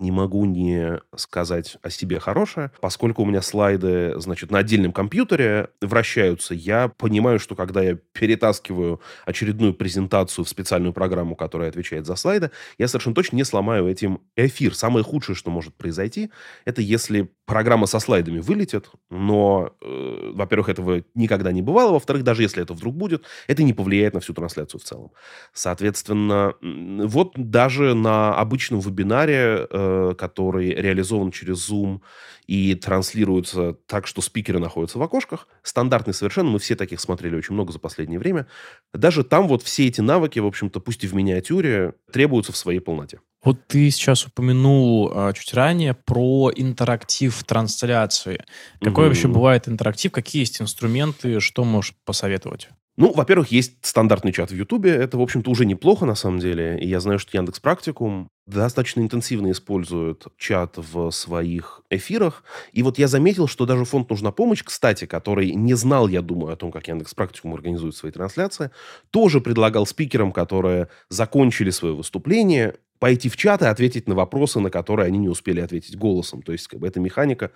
не 0.00 0.10
могу 0.10 0.44
не 0.46 1.00
сказать 1.14 1.76
о 1.82 1.90
себе 1.90 2.18
хорошее. 2.18 2.72
Поскольку 2.80 3.22
у 3.22 3.26
меня 3.26 3.42
слайды, 3.42 4.14
значит, 4.16 4.50
на 4.50 4.58
отдельном 4.58 4.92
компьютере 4.92 5.68
вращаются, 5.80 6.54
я 6.54 6.88
понимаю, 6.88 7.38
что 7.38 7.54
когда 7.54 7.82
я 7.82 7.98
перетаскиваю 8.12 9.00
очередную 9.26 9.74
презентацию 9.74 10.44
в 10.44 10.48
специальную 10.48 10.92
программу, 10.92 11.36
которая 11.36 11.68
отвечает 11.68 12.06
за 12.06 12.16
слайды, 12.16 12.50
я 12.78 12.88
совершенно 12.88 13.14
точно 13.14 13.36
не 13.36 13.44
сломаю 13.44 13.86
этим 13.86 14.20
эфир. 14.36 14.74
Самое 14.74 15.04
худшее, 15.04 15.36
что 15.36 15.50
может 15.50 15.74
произойти, 15.74 16.30
это 16.64 16.80
если 16.80 17.30
программа 17.44 17.86
со 17.86 17.98
слайдами 17.98 18.38
вылетит, 18.38 18.90
но, 19.10 19.72
э, 19.82 20.32
во-первых, 20.34 20.68
этого 20.68 21.02
никогда 21.14 21.52
не 21.52 21.62
бывало, 21.62 21.92
во-вторых, 21.92 22.22
даже 22.22 22.42
если 22.42 22.62
это 22.62 22.74
вдруг 22.74 22.94
будет, 22.94 23.24
это 23.48 23.62
не 23.62 23.72
повлияет 23.72 24.14
на 24.14 24.20
всю 24.20 24.32
трансляцию 24.32 24.80
в 24.80 24.84
целом. 24.84 25.10
Соответственно, 25.52 26.54
вот 26.62 27.32
даже 27.34 27.94
на 27.94 28.34
обычном 28.34 28.80
вебинаре 28.80 29.66
э, 29.68 29.89
который 30.18 30.74
реализован 30.74 31.30
через 31.30 31.70
Zoom 31.70 32.00
и 32.46 32.74
транслируется 32.74 33.74
так, 33.86 34.06
что 34.06 34.22
спикеры 34.22 34.58
находятся 34.58 34.98
в 34.98 35.02
окошках. 35.02 35.46
Стандартный 35.62 36.14
совершенно, 36.14 36.50
мы 36.50 36.58
все 36.58 36.74
таких 36.74 37.00
смотрели 37.00 37.36
очень 37.36 37.54
много 37.54 37.72
за 37.72 37.78
последнее 37.78 38.18
время. 38.18 38.46
Даже 38.92 39.24
там 39.24 39.46
вот 39.46 39.62
все 39.62 39.86
эти 39.86 40.00
навыки, 40.00 40.38
в 40.38 40.46
общем-то, 40.46 40.80
пусть 40.80 41.04
и 41.04 41.06
в 41.06 41.14
миниатюре, 41.14 41.94
требуются 42.12 42.52
в 42.52 42.56
своей 42.56 42.80
полноте. 42.80 43.20
Вот 43.42 43.66
ты 43.66 43.90
сейчас 43.90 44.26
упомянул 44.26 45.10
а, 45.14 45.32
чуть 45.32 45.54
ранее 45.54 45.94
про 45.94 46.50
интерактив 46.54 47.42
трансляции. 47.44 48.44
Какой 48.80 49.04
угу. 49.04 49.10
вообще 49.10 49.28
бывает 49.28 49.66
интерактив? 49.68 50.12
Какие 50.12 50.42
есть 50.42 50.60
инструменты? 50.60 51.40
Что 51.40 51.64
можешь 51.64 51.94
посоветовать? 52.04 52.68
Ну, 53.00 53.14
во-первых, 53.14 53.50
есть 53.50 53.78
стандартный 53.80 54.30
чат 54.30 54.50
в 54.50 54.54
Ютубе. 54.54 54.90
Это, 54.90 55.16
в 55.16 55.22
общем-то, 55.22 55.50
уже 55.50 55.64
неплохо, 55.64 56.04
на 56.04 56.14
самом 56.14 56.38
деле. 56.38 56.78
И 56.78 56.86
я 56.86 57.00
знаю, 57.00 57.18
что 57.18 57.34
Яндекс 57.34 57.58
Практикум 57.58 58.28
достаточно 58.46 59.00
интенсивно 59.00 59.52
использует 59.52 60.26
чат 60.36 60.74
в 60.76 61.10
своих 61.10 61.80
эфирах. 61.88 62.44
И 62.74 62.82
вот 62.82 62.98
я 62.98 63.08
заметил, 63.08 63.48
что 63.48 63.64
даже 63.64 63.86
фонд 63.86 64.10
«Нужна 64.10 64.32
помощь», 64.32 64.62
кстати, 64.62 65.06
который 65.06 65.52
не 65.52 65.72
знал, 65.72 66.08
я 66.08 66.20
думаю, 66.20 66.52
о 66.52 66.56
том, 66.56 66.70
как 66.70 66.88
Яндекс 66.88 67.14
Практикум 67.14 67.54
организует 67.54 67.96
свои 67.96 68.12
трансляции, 68.12 68.70
тоже 69.10 69.40
предлагал 69.40 69.86
спикерам, 69.86 70.30
которые 70.30 70.88
закончили 71.08 71.70
свое 71.70 71.94
выступление, 71.94 72.74
пойти 72.98 73.30
в 73.30 73.36
чат 73.38 73.62
и 73.62 73.64
ответить 73.64 74.08
на 74.08 74.14
вопросы, 74.14 74.60
на 74.60 74.68
которые 74.68 75.06
они 75.06 75.16
не 75.16 75.30
успели 75.30 75.60
ответить 75.60 75.96
голосом. 75.96 76.42
То 76.42 76.52
есть, 76.52 76.68
как 76.68 76.80
бы, 76.80 76.86
эта 76.86 77.00
механика 77.00 77.50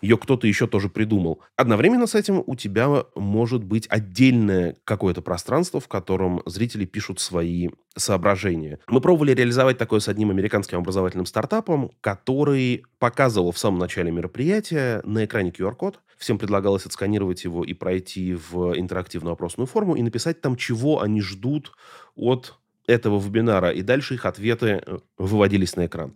ее 0.00 0.16
кто-то 0.16 0.46
еще 0.46 0.66
тоже 0.66 0.88
придумал. 0.88 1.42
Одновременно 1.56 2.06
с 2.06 2.14
этим 2.14 2.42
у 2.46 2.54
тебя 2.54 3.04
может 3.14 3.64
быть 3.64 3.86
отдельное 3.88 4.76
какое-то 4.84 5.22
пространство, 5.22 5.80
в 5.80 5.88
котором 5.88 6.42
зрители 6.46 6.84
пишут 6.84 7.20
свои 7.20 7.68
соображения. 7.96 8.78
Мы 8.88 9.00
пробовали 9.00 9.32
реализовать 9.32 9.78
такое 9.78 10.00
с 10.00 10.08
одним 10.08 10.30
американским 10.30 10.78
образовательным 10.78 11.26
стартапом, 11.26 11.90
который 12.00 12.84
показывал 12.98 13.52
в 13.52 13.58
самом 13.58 13.78
начале 13.78 14.10
мероприятия 14.10 15.00
на 15.04 15.24
экране 15.24 15.50
QR-код. 15.50 16.00
Всем 16.16 16.38
предлагалось 16.38 16.86
отсканировать 16.86 17.44
его 17.44 17.64
и 17.64 17.74
пройти 17.74 18.34
в 18.34 18.76
интерактивную 18.76 19.32
опросную 19.32 19.66
форму 19.66 19.94
и 19.94 20.02
написать 20.02 20.40
там, 20.40 20.56
чего 20.56 21.00
они 21.00 21.20
ждут 21.22 21.72
от 22.16 22.58
этого 22.88 23.20
вебинара, 23.20 23.70
и 23.70 23.82
дальше 23.82 24.14
их 24.14 24.24
ответы 24.24 24.82
э, 24.84 24.98
выводились 25.18 25.76
на 25.76 25.86
экран. 25.86 26.14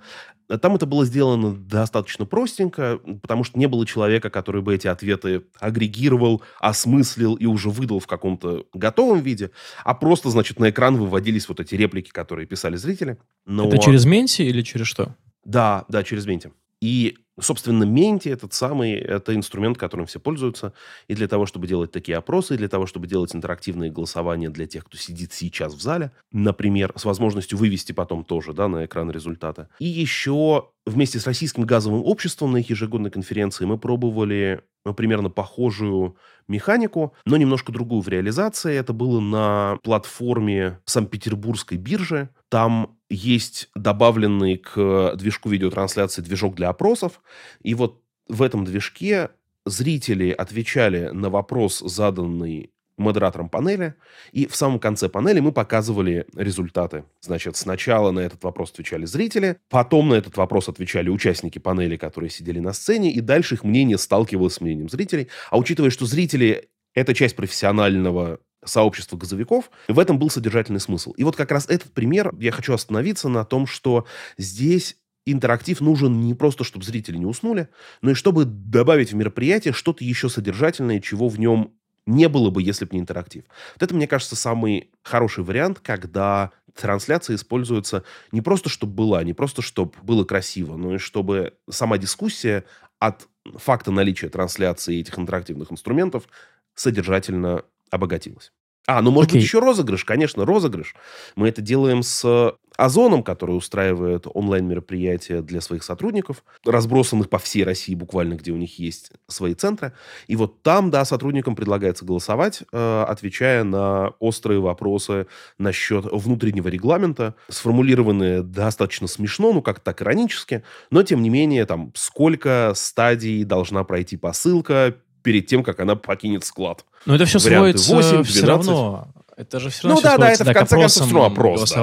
Там 0.61 0.75
это 0.75 0.87
было 0.87 1.05
сделано 1.05 1.55
достаточно 1.55 2.25
простенько, 2.26 2.99
потому 3.23 3.45
что 3.45 3.59
не 3.59 3.67
было 3.67 3.87
человека, 3.87 4.31
который 4.31 4.62
бы 4.62 4.75
эти 4.75 4.87
ответы 4.88 5.45
агрегировал, 5.61 6.43
осмыслил 6.61 7.37
и 7.37 7.47
уже 7.47 7.71
выдал 7.71 8.00
в 8.00 8.07
каком-то 8.07 8.67
готовом 8.75 9.21
виде, 9.21 9.50
а 9.85 9.95
просто, 9.95 10.31
значит, 10.31 10.59
на 10.59 10.71
экран 10.71 10.97
выводились 10.97 11.49
вот 11.49 11.61
эти 11.61 11.75
реплики, 11.75 12.11
которые 12.11 12.47
писали 12.47 12.76
зрители. 12.76 13.19
Но... 13.47 13.69
Это 13.69 13.79
через 13.79 14.05
Менти 14.05 14.43
или 14.43 14.62
через 14.62 14.87
что? 14.87 15.14
Да, 15.45 15.85
да, 15.88 16.02
через 16.02 16.26
Менти. 16.26 16.52
И 16.81 17.19
Собственно, 17.41 17.85
Менти 17.85 18.29
этот 18.29 18.53
самый, 18.53 18.93
это 18.93 19.35
инструмент, 19.35 19.79
которым 19.79 20.07
все 20.07 20.21
пользуются. 20.21 20.75
И 21.09 21.15
для 21.15 21.29
того, 21.29 21.47
чтобы 21.47 21.67
делать 21.67 21.91
такие 21.91 22.19
опросы, 22.19 22.55
и 22.55 22.59
для 22.59 22.69
того, 22.69 22.87
чтобы 22.87 23.07
делать 23.07 23.35
интерактивные 23.35 23.91
голосования 23.91 24.51
для 24.51 24.67
тех, 24.67 24.85
кто 24.85 24.99
сидит 24.99 25.33
сейчас 25.33 25.75
в 25.75 25.81
зале, 25.81 26.12
например, 26.31 26.93
с 26.97 27.05
возможностью 27.05 27.57
вывести 27.57 27.93
потом 27.93 28.25
тоже 28.25 28.53
да, 28.53 28.69
на 28.69 28.85
экран 28.85 29.11
результата. 29.11 29.69
И 29.79 29.87
еще 29.87 30.69
вместе 30.85 31.21
с 31.21 31.27
Российским 31.27 31.65
газовым 31.65 32.03
обществом 32.05 32.53
на 32.53 32.59
их 32.59 32.71
ежегодной 32.71 33.11
конференции 33.11 33.65
мы 33.65 33.79
пробовали 33.79 34.62
ну, 34.85 34.95
примерно 34.95 35.31
похожую 35.31 36.17
механику, 36.49 37.15
но 37.25 37.37
немножко 37.37 37.73
другую 37.73 38.03
в 38.03 38.09
реализации. 38.09 38.75
Это 38.77 38.93
было 38.93 39.21
на 39.21 39.79
платформе 39.83 40.81
Санкт-Петербургской 40.87 41.79
биржи. 41.79 42.29
Там 42.49 42.99
есть 43.12 43.69
добавленный 43.75 44.57
к 44.57 45.14
движку 45.16 45.49
видеотрансляции 45.49 46.23
движок 46.23 46.54
для 46.54 46.69
опросов. 46.69 47.21
И 47.62 47.75
вот 47.75 48.02
в 48.28 48.42
этом 48.42 48.64
движке 48.64 49.31
зрители 49.66 50.31
отвечали 50.31 51.11
на 51.12 51.31
вопрос, 51.31 51.81
заданный 51.81 52.71
модератором 52.97 53.49
панели, 53.49 53.95
и 54.32 54.47
в 54.47 54.54
самом 54.54 54.78
конце 54.78 55.08
панели 55.08 55.41
мы 55.41 55.52
показывали 55.52 56.26
результаты. 56.37 57.04
Значит, 57.21 57.56
сначала 57.56 58.10
на 58.10 58.21
этот 58.21 58.45
вопрос 58.45 58.71
отвечали 58.71 59.04
зрители, 59.06 59.56
потом 59.69 60.10
на 60.10 60.15
этот 60.15 60.37
вопрос 60.37 60.69
отвечали 60.69 61.08
участники 61.08 61.58
панели, 61.58 61.97
которые 61.97 62.30
сидели 62.30 62.60
на 62.60 62.73
сцене, 62.73 63.13
и 63.13 63.21
дальше 63.21 63.54
их 63.54 63.65
мнение 63.65 63.99
сталкивалось 63.99 64.54
с 64.54 64.60
мнением 64.60 64.89
зрителей. 64.89 65.28
А 65.50 65.58
учитывая, 65.58 65.91
что 65.91 66.06
зрители— 66.06 66.69
это 66.95 67.15
часть 67.15 67.37
профессионального 67.37 68.41
сообщества 68.65 69.17
газовиков, 69.17 69.71
в 69.89 69.99
этом 69.99 70.19
был 70.19 70.31
содержательный 70.31 70.81
смысл. 70.81 71.13
И 71.13 71.25
вот 71.25 71.37
как 71.37 71.51
раз 71.51 71.69
этот 71.69 71.93
пример, 71.93 72.33
я 72.39 72.53
хочу 72.53 72.73
остановиться 72.73 73.29
на 73.29 73.45
том, 73.45 73.67
что 73.67 74.07
здесь 74.39 74.97
интерактив 75.25 75.81
нужен 75.81 76.21
не 76.21 76.35
просто, 76.35 76.65
чтобы 76.65 76.85
зрители 76.85 77.17
не 77.17 77.27
уснули, 77.27 77.69
но 78.01 78.11
и 78.11 78.15
чтобы 78.15 78.45
добавить 78.45 79.13
в 79.13 79.17
мероприятие 79.17 79.73
что-то 79.73 80.05
еще 80.05 80.29
содержательное, 80.29 81.01
чего 81.01 81.29
в 81.29 81.39
нем 81.39 81.75
не 82.07 82.29
было 82.29 82.51
бы, 82.51 82.63
если 82.63 82.85
бы 82.85 82.95
не 82.95 83.01
интерактив. 83.01 83.45
Вот 83.75 83.83
это, 83.83 83.95
мне 83.95 84.09
кажется, 84.09 84.35
самый 84.35 84.91
хороший 85.03 85.45
вариант, 85.45 85.79
когда 85.81 86.51
трансляция 86.75 87.37
используется 87.37 88.03
не 88.33 88.41
просто, 88.41 88.69
чтобы 88.69 88.95
была, 88.95 89.23
не 89.23 89.35
просто, 89.35 89.63
чтобы 89.63 89.93
было 90.03 90.25
красиво, 90.25 90.77
но 90.77 90.95
и 90.95 90.99
чтобы 90.99 91.55
сама 91.71 91.99
дискуссия 91.99 92.65
от 92.99 93.29
факта 93.57 93.91
наличия 93.91 94.29
трансляции 94.29 95.01
этих 95.01 95.19
интерактивных 95.19 95.71
инструментов 95.71 96.29
содержательно 96.75 97.65
обогатилась. 97.93 98.52
А, 98.87 99.00
ну, 99.00 99.13
может 99.13 99.31
okay. 99.31 99.35
быть, 99.35 99.43
еще 99.45 99.61
розыгрыш, 99.61 100.05
конечно, 100.05 100.45
розыгрыш. 100.45 100.97
Мы 101.37 101.49
это 101.49 101.63
делаем 101.63 102.02
с 102.02 102.57
Озоном, 102.76 103.23
который 103.23 103.57
устраивает 103.57 104.26
онлайн-мероприятия 104.33 105.43
для 105.43 105.61
своих 105.61 105.85
сотрудников, 105.85 106.43
разбросанных 106.65 107.28
по 107.28 107.39
всей 107.39 107.65
России 107.65 107.95
буквально, 107.95 108.35
где 108.35 108.50
у 108.50 108.57
них 108.57 108.78
есть 108.78 109.13
свои 109.28 109.55
центры. 109.55 109.93
И 110.26 110.37
вот 110.37 110.63
там, 110.63 110.91
да, 110.91 111.05
сотрудникам 111.05 111.55
предлагается 111.55 112.05
голосовать, 112.05 112.63
э, 112.73 113.05
отвечая 113.07 113.63
на 113.65 114.09
острые 114.19 114.61
вопросы 114.61 115.26
насчет 115.59 116.07
внутреннего 116.11 116.69
регламента, 116.69 117.35
сформулированные 117.49 118.43
достаточно 118.43 119.07
смешно, 119.07 119.52
ну, 119.52 119.63
как 119.63 119.81
так 119.81 120.02
иронически, 120.02 120.65
но, 120.91 121.02
тем 121.02 121.23
не 121.23 121.31
менее, 121.31 121.67
там, 121.67 121.93
сколько 121.95 122.73
стадий 122.75 123.45
должна 123.45 123.85
пройти 123.85 124.17
посылка 124.17 124.97
перед 125.23 125.47
тем, 125.47 125.63
как 125.63 125.80
она 125.80 125.97
покинет 125.97 126.45
склад. 126.45 126.85
Но 127.06 127.15
это 127.15 127.25
все 127.25 127.39
Варианты 127.39 127.78
сводится 127.78 128.17
8, 128.17 128.23
12. 128.23 128.32
все 128.32 128.47
равно. 128.47 129.08
Это 129.37 129.61
же 129.61 129.71
все 129.71 129.89
равно 129.89 129.97
Ну 129.97 130.02
да, 130.02 130.19
да, 130.19 130.32
это 130.32 130.45
в 130.45 130.52
конце 130.52 130.76
концов 130.76 130.91
все 130.91 131.15
равно 131.15 131.25
опрос. 131.25 131.75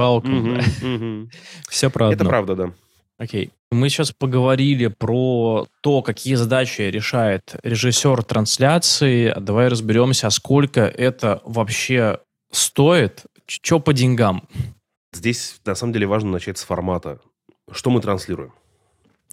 Все 1.69 1.89
правда. 1.89 2.15
Это 2.15 2.25
правда, 2.25 2.55
да. 2.55 2.71
Окей. 3.17 3.51
Мы 3.71 3.89
сейчас 3.89 4.11
поговорили 4.11 4.87
про 4.87 5.67
то, 5.81 6.01
какие 6.01 6.35
задачи 6.35 6.81
решает 6.81 7.55
режиссер 7.63 8.23
трансляции. 8.23 9.33
Давай 9.37 9.67
разберемся, 9.67 10.27
а 10.27 10.31
сколько 10.31 10.81
это 10.81 11.41
вообще 11.43 12.19
стоит, 12.51 13.25
что 13.45 13.79
по 13.79 13.93
деньгам. 13.93 14.47
Здесь, 15.13 15.59
на 15.65 15.75
самом 15.75 15.93
деле, 15.93 16.07
важно 16.07 16.31
начать 16.31 16.57
с 16.57 16.63
формата. 16.63 17.19
Что 17.71 17.89
мы 17.89 18.01
транслируем? 18.01 18.53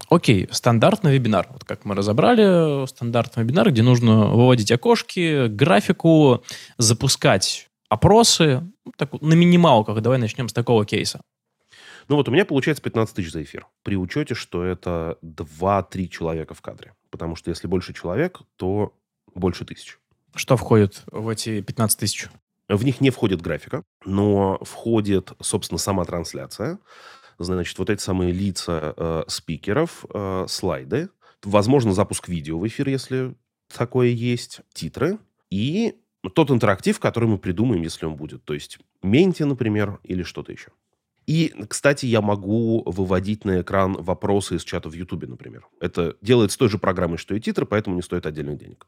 Окей, 0.08 0.48
стандартный 0.50 1.12
вебинар. 1.12 1.48
Вот 1.50 1.64
как 1.64 1.84
мы 1.84 1.94
разобрали, 1.94 2.86
стандартный 2.86 3.42
вебинар, 3.42 3.70
где 3.70 3.82
нужно 3.82 4.26
выводить 4.26 4.70
окошки, 4.70 5.48
графику, 5.48 6.44
запускать 6.78 7.68
опросы. 7.88 8.62
Ну, 8.84 8.92
так, 8.96 9.20
на 9.20 9.34
минималках. 9.34 10.00
Давай 10.00 10.18
начнем 10.18 10.48
с 10.48 10.52
такого 10.52 10.84
кейса. 10.84 11.20
Ну 12.08 12.16
вот 12.16 12.28
у 12.28 12.30
меня 12.30 12.44
получается 12.44 12.82
15 12.82 13.16
тысяч 13.16 13.32
за 13.32 13.42
эфир. 13.42 13.66
При 13.82 13.96
учете, 13.96 14.34
что 14.34 14.64
это 14.64 15.18
2-3 15.24 16.06
человека 16.06 16.54
в 16.54 16.60
кадре. 16.60 16.94
Потому 17.10 17.34
что 17.34 17.50
если 17.50 17.66
больше 17.66 17.92
человек, 17.92 18.42
то 18.56 18.92
больше 19.34 19.64
тысяч. 19.64 19.98
Что 20.34 20.56
входит 20.56 21.02
в 21.10 21.28
эти 21.28 21.62
15 21.62 21.98
тысяч? 21.98 22.28
В 22.68 22.84
них 22.84 23.00
не 23.00 23.10
входит 23.10 23.40
графика, 23.40 23.82
но 24.04 24.58
входит, 24.62 25.32
собственно, 25.40 25.78
сама 25.78 26.04
трансляция 26.04 26.78
значит, 27.38 27.78
вот 27.78 27.90
эти 27.90 28.00
самые 28.00 28.32
лица 28.32 28.94
э, 28.96 29.24
спикеров, 29.28 30.04
э, 30.12 30.46
слайды, 30.48 31.08
возможно, 31.42 31.92
запуск 31.92 32.28
видео 32.28 32.58
в 32.58 32.66
эфир, 32.66 32.88
если 32.88 33.34
такое 33.68 34.08
есть, 34.08 34.60
титры 34.72 35.18
и 35.50 35.96
тот 36.34 36.50
интерактив, 36.50 36.98
который 36.98 37.28
мы 37.28 37.38
придумаем, 37.38 37.82
если 37.82 38.06
он 38.06 38.16
будет. 38.16 38.44
То 38.44 38.54
есть 38.54 38.78
менти, 39.02 39.42
например, 39.42 40.00
или 40.02 40.22
что-то 40.22 40.52
еще. 40.52 40.70
И, 41.26 41.52
кстати, 41.68 42.06
я 42.06 42.20
могу 42.20 42.82
выводить 42.86 43.44
на 43.44 43.60
экран 43.60 43.94
вопросы 43.94 44.56
из 44.56 44.64
чата 44.64 44.88
в 44.88 44.92
Ютубе, 44.92 45.26
например. 45.26 45.66
Это 45.80 46.16
делает 46.22 46.52
с 46.52 46.56
той 46.56 46.68
же 46.68 46.78
программой, 46.78 47.18
что 47.18 47.34
и 47.34 47.40
титры, 47.40 47.66
поэтому 47.66 47.96
не 47.96 48.02
стоит 48.02 48.26
отдельных 48.26 48.58
денег. 48.58 48.86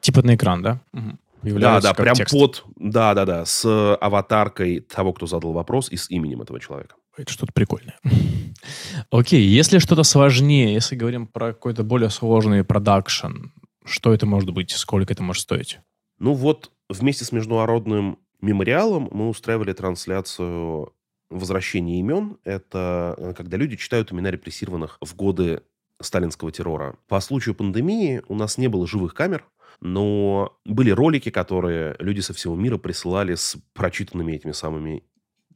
Типа 0.00 0.22
на 0.22 0.34
экран, 0.34 0.62
да? 0.62 0.80
Угу. 0.92 1.18
Да, 1.58 1.80
да, 1.80 1.92
прям 1.92 2.14
текст. 2.14 2.32
под, 2.32 2.64
да, 2.76 3.12
да, 3.12 3.26
да, 3.26 3.44
с 3.44 3.96
аватаркой 4.00 4.80
того, 4.80 5.12
кто 5.12 5.26
задал 5.26 5.52
вопрос 5.52 5.90
и 5.90 5.96
с 5.96 6.10
именем 6.10 6.40
этого 6.40 6.58
человека. 6.58 6.96
Это 7.16 7.32
что-то 7.32 7.52
прикольное. 7.52 7.98
Окей, 9.10 9.42
если 9.42 9.78
что-то 9.78 10.02
сложнее, 10.02 10.72
если 10.72 10.96
говорим 10.96 11.26
про 11.26 11.52
какой-то 11.52 11.84
более 11.84 12.10
сложный 12.10 12.64
продакшн, 12.64 13.48
что 13.84 14.12
это 14.12 14.26
может 14.26 14.52
быть, 14.52 14.70
сколько 14.72 15.12
это 15.12 15.22
может 15.22 15.42
стоить? 15.42 15.78
Ну 16.18 16.32
вот, 16.32 16.70
вместе 16.88 17.24
с 17.24 17.32
международным 17.32 18.18
мемориалом 18.40 19.08
мы 19.12 19.28
устраивали 19.28 19.72
трансляцию 19.72 20.92
возвращение 21.30 22.00
имен. 22.00 22.38
Это 22.44 23.14
э, 23.18 23.34
когда 23.34 23.56
люди 23.56 23.76
читают 23.76 24.12
имена 24.12 24.30
репрессированных 24.30 24.98
в 25.00 25.14
годы 25.14 25.62
сталинского 26.00 26.52
террора. 26.52 26.96
По 27.08 27.20
случаю 27.20 27.54
пандемии 27.54 28.22
у 28.28 28.34
нас 28.34 28.58
не 28.58 28.68
было 28.68 28.86
живых 28.86 29.14
камер, 29.14 29.44
но 29.80 30.56
были 30.64 30.90
ролики, 30.90 31.30
которые 31.30 31.96
люди 31.98 32.20
со 32.20 32.34
всего 32.34 32.56
мира 32.56 32.78
присылали 32.78 33.34
с 33.34 33.56
прочитанными 33.72 34.32
этими 34.32 34.52
самыми 34.52 35.04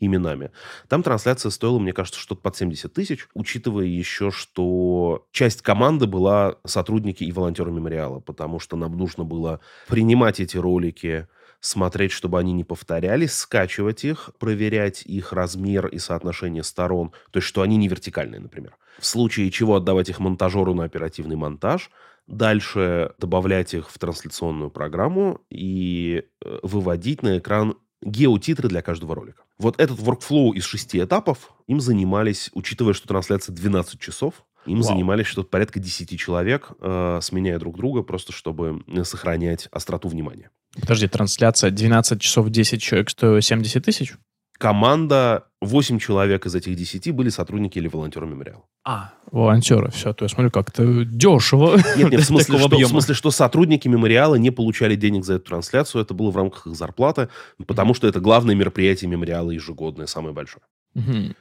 именами. 0.01 0.51
Там 0.89 1.03
трансляция 1.03 1.51
стоила, 1.51 1.79
мне 1.79 1.93
кажется, 1.93 2.21
что-то 2.21 2.41
под 2.41 2.57
70 2.57 2.93
тысяч, 2.93 3.29
учитывая 3.35 3.87
еще, 3.87 4.31
что 4.31 5.27
часть 5.33 5.63
команды 5.63 6.07
была 6.07 6.57
сотрудники 6.65 7.25
и 7.25 7.33
волонтеры 7.33 7.71
мемориала, 7.71 8.21
потому 8.21 8.61
что 8.61 8.77
нам 8.77 8.97
нужно 8.97 9.25
было 9.25 9.61
принимать 9.87 10.41
эти 10.41 10.57
ролики, 10.57 11.29
смотреть, 11.61 12.13
чтобы 12.13 12.39
они 12.39 12.53
не 12.53 12.65
повторялись, 12.65 13.33
скачивать 13.33 14.05
их, 14.05 14.31
проверять 14.39 15.03
их 15.03 15.33
размер 15.33 15.87
и 15.89 15.99
соотношение 15.99 16.63
сторон, 16.63 17.11
то 17.31 17.39
есть 17.39 17.49
что 17.49 17.63
они 17.63 17.77
не 17.77 17.89
вертикальные, 17.89 18.41
например. 18.41 18.77
В 18.99 19.07
случае 19.07 19.51
чего 19.51 19.77
отдавать 19.77 20.09
их 20.09 20.19
монтажеру 20.21 20.75
на 20.75 20.85
оперативный 20.85 21.37
монтаж, 21.37 21.91
дальше 22.27 23.13
добавлять 23.19 23.75
их 23.75 23.91
в 23.91 23.99
трансляционную 23.99 24.71
программу 24.71 25.41
и 25.51 26.25
э, 26.41 26.59
выводить 26.63 27.23
на 27.23 27.39
экран 27.39 27.77
геотитры 28.03 28.69
для 28.69 28.83
каждого 28.83 29.15
ролика. 29.15 29.43
Вот 29.59 29.81
этот 29.81 29.99
workflow 29.99 30.53
из 30.55 30.65
шести 30.65 31.03
этапов 31.03 31.53
им 31.67 31.81
занимались, 31.81 32.51
учитывая, 32.55 32.95
что 32.95 33.09
трансляция 33.09 33.55
12 33.55 34.01
часов, 34.01 34.45
им 34.67 34.81
Вау. 34.81 34.85
занимались 34.85 35.27
что-то 35.27 35.49
порядка 35.49 35.81
10 35.81 36.19
человек, 36.19 36.73
э, 36.81 37.21
сменяя 37.23 37.59
друг 37.59 37.77
друга, 37.77 38.03
просто 38.03 38.33
чтобы 38.33 38.83
э, 38.87 39.05
сохранять 39.05 39.69
остроту 39.73 40.09
внимания. 40.09 40.51
Подожди, 40.79 41.09
трансляция 41.09 41.71
12 41.71 42.21
часов 42.21 42.51
10 42.51 42.83
человек 42.83 43.11
стоит 43.11 43.45
70 43.45 43.85
тысяч? 43.85 44.15
Команда, 44.59 45.45
8 45.61 45.99
человек 46.01 46.47
из 46.47 46.55
этих 46.55 46.75
10 46.75 47.13
были 47.13 47.29
сотрудники 47.29 47.79
или 47.79 47.89
волонтеры 47.89 48.27
мемориала. 48.27 48.65
А, 48.85 49.13
волонтеры, 49.31 49.91
все. 49.91 50.13
То 50.13 50.25
я 50.25 50.29
смотрю, 50.29 50.51
как-то 50.51 51.05
дешево. 51.05 51.77
Нет, 51.97 52.11
нет, 52.11 52.21
в 52.21 52.25
смысле, 52.25 52.59
что, 52.59 52.77
в 52.77 52.87
смысле, 52.87 53.15
что 53.15 53.31
сотрудники 53.31 53.87
мемориала 53.87 54.35
не 54.35 54.51
получали 54.51 54.97
денег 54.97 55.25
за 55.25 55.35
эту 55.35 55.47
трансляцию, 55.47 56.03
это 56.03 56.13
было 56.13 56.31
в 56.31 56.37
рамках 56.37 56.67
их 56.67 56.75
зарплаты, 56.75 57.29
потому 57.67 57.95
что 57.95 58.09
это 58.09 58.21
главное 58.21 58.55
мероприятие 58.55 59.09
мемориала 59.09 59.51
ежегодное, 59.51 60.07
самое 60.07 60.35
большое. 60.35 60.63
Угу. 60.95 61.35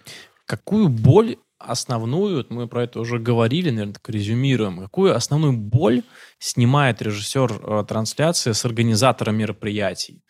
Какую 0.46 0.90
боль 0.90 1.38
основную, 1.58 2.46
мы 2.50 2.68
про 2.68 2.84
это 2.84 3.00
уже 3.00 3.18
говорили, 3.18 3.72
наверное, 3.72 3.94
так 3.94 4.08
резюмируем, 4.10 4.80
какую 4.80 5.16
основную 5.16 5.54
боль 5.54 6.04
снимает 6.38 7.02
режиссер 7.02 7.52
э, 7.52 7.86
трансляции 7.88 8.52
с 8.52 8.64
организатора 8.64 9.32
мероприятий? 9.32 10.22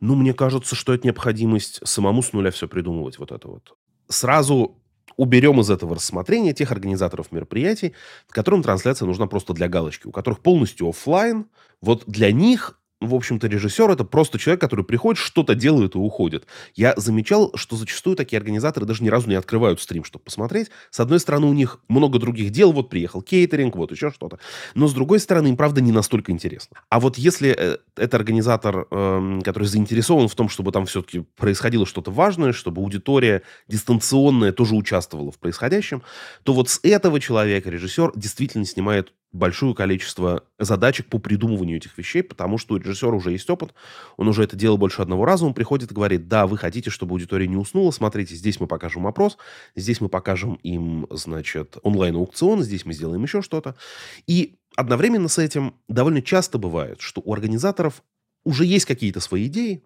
Ну, 0.00 0.14
мне 0.14 0.34
кажется, 0.34 0.74
что 0.74 0.92
это 0.92 1.06
необходимость 1.06 1.80
самому 1.86 2.22
с 2.22 2.32
нуля 2.32 2.50
все 2.50 2.68
придумывать, 2.68 3.18
вот 3.18 3.32
это 3.32 3.48
вот. 3.48 3.76
Сразу 4.08 4.80
уберем 5.16 5.60
из 5.60 5.70
этого 5.70 5.94
рассмотрения 5.94 6.52
тех 6.52 6.72
организаторов 6.72 7.32
мероприятий, 7.32 7.94
которым 8.28 8.62
трансляция 8.62 9.06
нужна 9.06 9.26
просто 9.26 9.52
для 9.52 9.68
галочки, 9.68 10.06
у 10.06 10.12
которых 10.12 10.40
полностью 10.40 10.88
офлайн. 10.88 11.46
Вот 11.80 12.04
для 12.06 12.32
них 12.32 12.80
в 13.04 13.14
общем-то, 13.14 13.46
режиссер 13.46 13.90
это 13.90 14.04
просто 14.04 14.38
человек, 14.38 14.60
который 14.60 14.84
приходит, 14.84 15.18
что-то 15.18 15.54
делает 15.54 15.94
и 15.94 15.98
уходит. 15.98 16.46
Я 16.74 16.94
замечал, 16.96 17.52
что 17.54 17.76
зачастую 17.76 18.16
такие 18.16 18.38
организаторы 18.38 18.86
даже 18.86 19.02
ни 19.02 19.08
разу 19.08 19.28
не 19.28 19.34
открывают 19.34 19.80
стрим, 19.80 20.04
чтобы 20.04 20.24
посмотреть. 20.24 20.70
С 20.90 21.00
одной 21.00 21.20
стороны, 21.20 21.46
у 21.46 21.52
них 21.52 21.80
много 21.88 22.18
других 22.18 22.50
дел, 22.50 22.72
вот 22.72 22.90
приехал 22.90 23.22
кейтеринг, 23.22 23.76
вот 23.76 23.92
еще 23.92 24.10
что-то. 24.10 24.38
Но 24.74 24.88
с 24.88 24.92
другой 24.92 25.20
стороны, 25.20 25.48
им, 25.48 25.56
правда, 25.56 25.80
не 25.80 25.92
настолько 25.92 26.32
интересно. 26.32 26.76
А 26.88 27.00
вот 27.00 27.18
если 27.18 27.54
э, 27.56 27.78
это 27.96 28.16
организатор, 28.16 28.86
э, 28.90 29.40
который 29.44 29.68
заинтересован 29.68 30.28
в 30.28 30.34
том, 30.34 30.48
чтобы 30.48 30.72
там 30.72 30.86
все-таки 30.86 31.24
происходило 31.36 31.86
что-то 31.86 32.10
важное, 32.10 32.52
чтобы 32.52 32.82
аудитория 32.82 33.42
дистанционная 33.68 34.52
тоже 34.52 34.74
участвовала 34.74 35.30
в 35.30 35.38
происходящем, 35.38 36.02
то 36.42 36.52
вот 36.52 36.68
с 36.68 36.80
этого 36.82 37.20
человека 37.20 37.70
режиссер 37.70 38.12
действительно 38.14 38.64
снимает 38.64 39.12
большое 39.34 39.74
количество 39.74 40.44
задачек 40.58 41.06
по 41.08 41.18
придумыванию 41.18 41.76
этих 41.76 41.98
вещей, 41.98 42.22
потому 42.22 42.56
что 42.56 42.74
у 42.74 42.76
режиссера 42.78 43.10
уже 43.10 43.32
есть 43.32 43.50
опыт, 43.50 43.74
он 44.16 44.28
уже 44.28 44.44
это 44.44 44.56
делал 44.56 44.78
больше 44.78 45.02
одного 45.02 45.24
раза, 45.24 45.44
он 45.44 45.54
приходит 45.54 45.90
и 45.90 45.94
говорит, 45.94 46.28
да, 46.28 46.46
вы 46.46 46.56
хотите, 46.56 46.88
чтобы 46.88 47.12
аудитория 47.12 47.48
не 47.48 47.56
уснула, 47.56 47.90
смотрите, 47.90 48.34
здесь 48.34 48.60
мы 48.60 48.66
покажем 48.66 49.06
опрос, 49.06 49.36
здесь 49.74 50.00
мы 50.00 50.08
покажем 50.08 50.54
им, 50.62 51.06
значит, 51.10 51.76
онлайн-аукцион, 51.82 52.62
здесь 52.62 52.86
мы 52.86 52.92
сделаем 52.92 53.24
еще 53.24 53.42
что-то. 53.42 53.74
И 54.26 54.56
одновременно 54.76 55.28
с 55.28 55.38
этим 55.38 55.74
довольно 55.88 56.22
часто 56.22 56.58
бывает, 56.58 57.00
что 57.00 57.20
у 57.24 57.32
организаторов 57.32 58.02
уже 58.44 58.64
есть 58.64 58.84
какие-то 58.84 59.20
свои 59.20 59.46
идеи, 59.46 59.82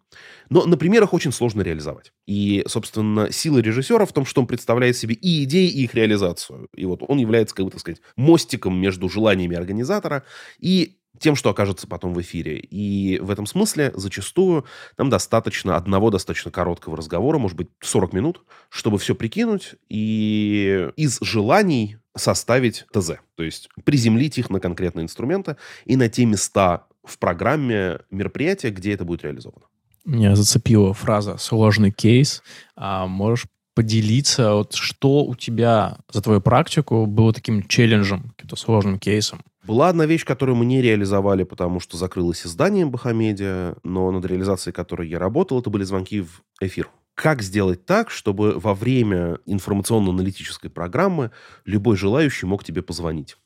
но 0.50 0.64
на 0.66 0.76
примерах 0.76 1.14
очень 1.14 1.32
сложно 1.32 1.62
реализовать. 1.62 2.12
И, 2.26 2.64
собственно, 2.66 3.30
сила 3.32 3.58
режиссера 3.58 4.04
в 4.04 4.12
том, 4.12 4.26
что 4.26 4.40
он 4.40 4.46
представляет 4.46 4.96
себе 4.96 5.14
и 5.14 5.44
идеи, 5.44 5.68
и 5.68 5.84
их 5.84 5.94
реализацию. 5.94 6.68
И 6.74 6.84
вот 6.84 7.02
он 7.06 7.18
является, 7.18 7.54
как 7.54 7.64
бы 7.64 7.70
так 7.70 7.80
сказать, 7.80 8.00
мостиком 8.16 8.78
между 8.78 9.08
желаниями 9.08 9.56
организатора 9.56 10.24
и 10.58 10.97
тем, 11.18 11.34
что 11.34 11.50
окажется 11.50 11.86
потом 11.86 12.14
в 12.14 12.20
эфире. 12.20 12.58
И 12.58 13.18
в 13.20 13.30
этом 13.30 13.46
смысле 13.46 13.92
зачастую 13.94 14.64
нам 14.96 15.10
достаточно 15.10 15.76
одного 15.76 16.10
достаточно 16.10 16.50
короткого 16.50 16.96
разговора, 16.96 17.38
может 17.38 17.56
быть, 17.56 17.68
40 17.80 18.12
минут, 18.12 18.42
чтобы 18.68 18.98
все 18.98 19.14
прикинуть 19.14 19.74
и 19.88 20.88
из 20.96 21.18
желаний 21.20 21.98
составить 22.16 22.86
ТЗ. 22.92 23.12
То 23.36 23.42
есть 23.42 23.68
приземлить 23.84 24.38
их 24.38 24.50
на 24.50 24.60
конкретные 24.60 25.04
инструменты 25.04 25.56
и 25.84 25.96
на 25.96 26.08
те 26.08 26.24
места 26.24 26.86
в 27.04 27.18
программе 27.18 28.00
мероприятия, 28.10 28.70
где 28.70 28.92
это 28.92 29.04
будет 29.04 29.24
реализовано. 29.24 29.66
Меня 30.04 30.36
зацепила 30.36 30.94
фраза 30.94 31.36
«сложный 31.36 31.90
кейс». 31.90 32.42
А 32.76 33.06
можешь 33.06 33.46
поделиться, 33.74 34.54
вот 34.54 34.74
что 34.74 35.24
у 35.24 35.34
тебя 35.34 35.98
за 36.10 36.22
твою 36.22 36.40
практику 36.40 37.06
было 37.06 37.32
таким 37.32 37.62
челленджем, 37.62 38.30
каким-то 38.30 38.56
сложным 38.56 38.98
кейсом? 38.98 39.40
Была 39.68 39.90
одна 39.90 40.06
вещь, 40.06 40.24
которую 40.24 40.56
мы 40.56 40.64
не 40.64 40.80
реализовали, 40.80 41.42
потому 41.42 41.78
что 41.78 41.98
закрылось 41.98 42.46
издание 42.46 42.86
Бахамедиа, 42.86 43.76
но 43.82 44.10
над 44.10 44.24
реализацией 44.24 44.72
которой 44.72 45.10
я 45.10 45.18
работал, 45.18 45.60
это 45.60 45.68
были 45.68 45.84
звонки 45.84 46.22
в 46.22 46.42
эфир. 46.58 46.88
Как 47.14 47.42
сделать 47.42 47.84
так, 47.84 48.08
чтобы 48.08 48.58
во 48.58 48.74
время 48.74 49.40
информационно-аналитической 49.44 50.70
программы 50.70 51.32
любой 51.66 51.98
желающий 51.98 52.46
мог 52.46 52.64
тебе 52.64 52.80
позвонить? 52.80 53.36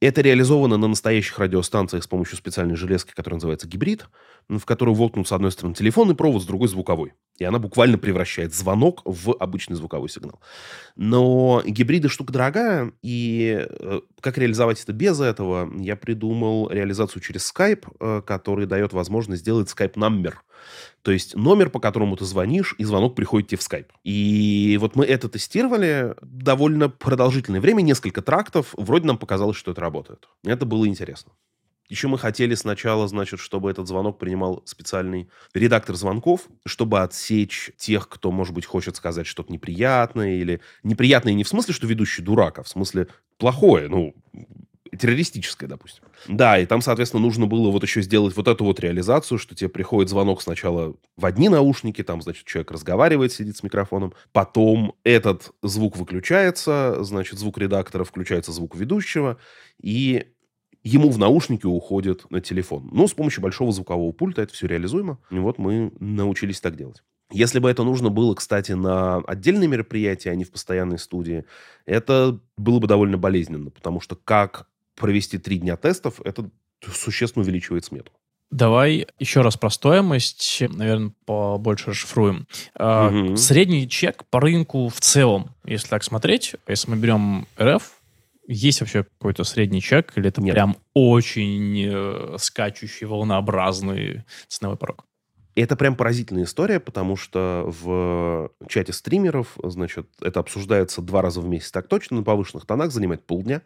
Это 0.00 0.22
реализовано 0.22 0.78
на 0.78 0.88
настоящих 0.88 1.38
радиостанциях 1.38 2.02
с 2.02 2.06
помощью 2.06 2.38
специальной 2.38 2.74
железки, 2.74 3.12
которая 3.14 3.36
называется 3.36 3.68
гибрид, 3.68 4.06
в 4.48 4.64
которую 4.64 4.94
воткнут 4.94 5.28
с 5.28 5.32
одной 5.32 5.52
стороны 5.52 5.74
телефонный 5.74 6.14
провод, 6.14 6.42
с 6.42 6.46
другой 6.46 6.68
звуковой. 6.68 7.12
И 7.38 7.44
она 7.44 7.58
буквально 7.58 7.98
превращает 7.98 8.54
звонок 8.54 9.02
в 9.04 9.32
обычный 9.38 9.76
звуковой 9.76 10.08
сигнал. 10.08 10.40
Но 10.96 11.62
гибриды 11.66 12.08
штука 12.08 12.32
дорогая, 12.32 12.92
и 13.02 13.66
э, 13.68 14.00
как 14.20 14.38
реализовать 14.38 14.82
это 14.82 14.94
без 14.94 15.20
этого, 15.20 15.70
я 15.78 15.96
придумал 15.96 16.70
реализацию 16.70 17.20
через 17.20 17.52
Skype, 17.52 17.86
э, 18.00 18.22
который 18.26 18.64
дает 18.66 18.94
возможность 18.94 19.42
сделать 19.42 19.68
Skype 19.68 19.94
number 19.94 20.34
то 21.02 21.10
есть 21.10 21.34
номер, 21.34 21.70
по 21.70 21.80
которому 21.80 22.16
ты 22.16 22.24
звонишь, 22.24 22.74
и 22.78 22.84
звонок 22.84 23.14
приходит 23.14 23.48
тебе 23.48 23.58
в 23.58 23.60
Skype. 23.60 23.88
И 24.04 24.76
вот 24.80 24.96
мы 24.96 25.04
это 25.04 25.28
тестировали 25.28 26.14
довольно 26.22 26.88
продолжительное 26.88 27.60
время, 27.60 27.82
несколько 27.82 28.22
трактов. 28.22 28.74
Вроде 28.76 29.06
нам 29.06 29.18
показалось, 29.18 29.56
что 29.56 29.70
это 29.72 29.80
работает. 29.80 30.28
Это 30.44 30.66
было 30.66 30.86
интересно. 30.86 31.32
Еще 31.90 32.06
мы 32.06 32.18
хотели 32.18 32.54
сначала, 32.54 33.08
значит, 33.08 33.40
чтобы 33.40 33.68
этот 33.68 33.88
звонок 33.88 34.18
принимал 34.18 34.62
специальный 34.64 35.28
редактор 35.52 35.96
звонков, 35.96 36.42
чтобы 36.64 37.00
отсечь 37.00 37.72
тех, 37.76 38.08
кто, 38.08 38.30
может 38.30 38.54
быть, 38.54 38.64
хочет 38.64 38.94
сказать 38.94 39.26
что-то 39.26 39.52
неприятное 39.52 40.36
или 40.36 40.60
неприятное 40.84 41.34
не 41.34 41.42
в 41.42 41.48
смысле, 41.48 41.74
что 41.74 41.88
ведущий 41.88 42.22
дурак, 42.22 42.60
а 42.60 42.62
в 42.62 42.68
смысле 42.68 43.08
плохое. 43.38 43.88
Ну, 43.88 44.14
террористическое, 44.96 45.68
допустим. 45.68 46.04
Да, 46.28 46.58
и 46.58 46.66
там, 46.66 46.80
соответственно, 46.80 47.22
нужно 47.22 47.46
было 47.46 47.70
вот 47.70 47.82
еще 47.82 48.02
сделать 48.02 48.36
вот 48.36 48.48
эту 48.48 48.64
вот 48.64 48.80
реализацию, 48.80 49.38
что 49.38 49.54
тебе 49.54 49.68
приходит 49.68 50.10
звонок 50.10 50.42
сначала 50.42 50.94
в 51.16 51.26
одни 51.26 51.48
наушники, 51.48 52.02
там, 52.02 52.22
значит, 52.22 52.46
человек 52.46 52.70
разговаривает, 52.70 53.32
сидит 53.32 53.56
с 53.56 53.62
микрофоном, 53.62 54.12
потом 54.32 54.94
этот 55.04 55.50
звук 55.62 55.96
выключается, 55.96 57.02
значит, 57.02 57.38
звук 57.38 57.58
редактора 57.58 58.04
включается 58.04 58.52
звук 58.52 58.76
ведущего, 58.76 59.38
и 59.80 60.26
ему 60.82 61.10
в 61.10 61.18
наушники 61.18 61.66
уходит 61.66 62.30
на 62.30 62.40
телефон. 62.40 62.88
Но 62.92 63.06
с 63.06 63.12
помощью 63.12 63.42
большого 63.42 63.72
звукового 63.72 64.12
пульта 64.12 64.42
это 64.42 64.52
все 64.54 64.66
реализуемо. 64.66 65.18
И 65.30 65.38
вот 65.38 65.58
мы 65.58 65.92
научились 66.00 66.60
так 66.60 66.76
делать. 66.76 67.02
Если 67.32 67.60
бы 67.60 67.70
это 67.70 67.84
нужно 67.84 68.10
было, 68.10 68.34
кстати, 68.34 68.72
на 68.72 69.18
отдельные 69.18 69.68
мероприятия, 69.68 70.30
а 70.30 70.34
не 70.34 70.44
в 70.44 70.50
постоянной 70.50 70.98
студии, 70.98 71.44
это 71.86 72.40
было 72.56 72.80
бы 72.80 72.88
довольно 72.88 73.18
болезненно, 73.18 73.70
потому 73.70 74.00
что 74.00 74.16
как 74.16 74.66
провести 75.00 75.38
три 75.38 75.58
дня 75.58 75.76
тестов, 75.76 76.20
это 76.24 76.48
существенно 76.86 77.42
увеличивает 77.42 77.84
смету. 77.84 78.12
Давай 78.50 79.06
еще 79.20 79.42
раз 79.42 79.56
про 79.56 79.70
стоимость, 79.70 80.62
наверное, 80.68 81.12
побольше 81.24 81.90
расшифруем. 81.90 82.48
Угу. 82.74 83.36
Средний 83.36 83.88
чек 83.88 84.24
по 84.28 84.40
рынку 84.40 84.88
в 84.88 85.00
целом, 85.00 85.50
если 85.64 85.88
так 85.88 86.02
смотреть, 86.02 86.56
если 86.66 86.90
мы 86.90 86.96
берем 86.96 87.46
РФ, 87.60 87.82
есть 88.48 88.80
вообще 88.80 89.04
какой-то 89.04 89.44
средний 89.44 89.80
чек, 89.80 90.12
или 90.16 90.28
это 90.28 90.42
Нет. 90.42 90.54
прям 90.54 90.76
очень 90.94 91.80
э, 91.88 92.36
скачущий, 92.38 93.06
волнообразный 93.06 94.24
ценовой 94.48 94.76
порог? 94.76 95.06
это 95.62 95.76
прям 95.76 95.96
поразительная 95.96 96.44
история, 96.44 96.80
потому 96.80 97.16
что 97.16 97.64
в 97.66 98.50
чате 98.68 98.92
стримеров, 98.92 99.56
значит, 99.62 100.06
это 100.20 100.40
обсуждается 100.40 101.02
два 101.02 101.22
раза 101.22 101.40
в 101.40 101.48
месяц 101.48 101.70
так 101.70 101.88
точно, 101.88 102.18
на 102.18 102.22
повышенных 102.22 102.66
тонах, 102.66 102.92
занимает 102.92 103.24
полдня. 103.24 103.62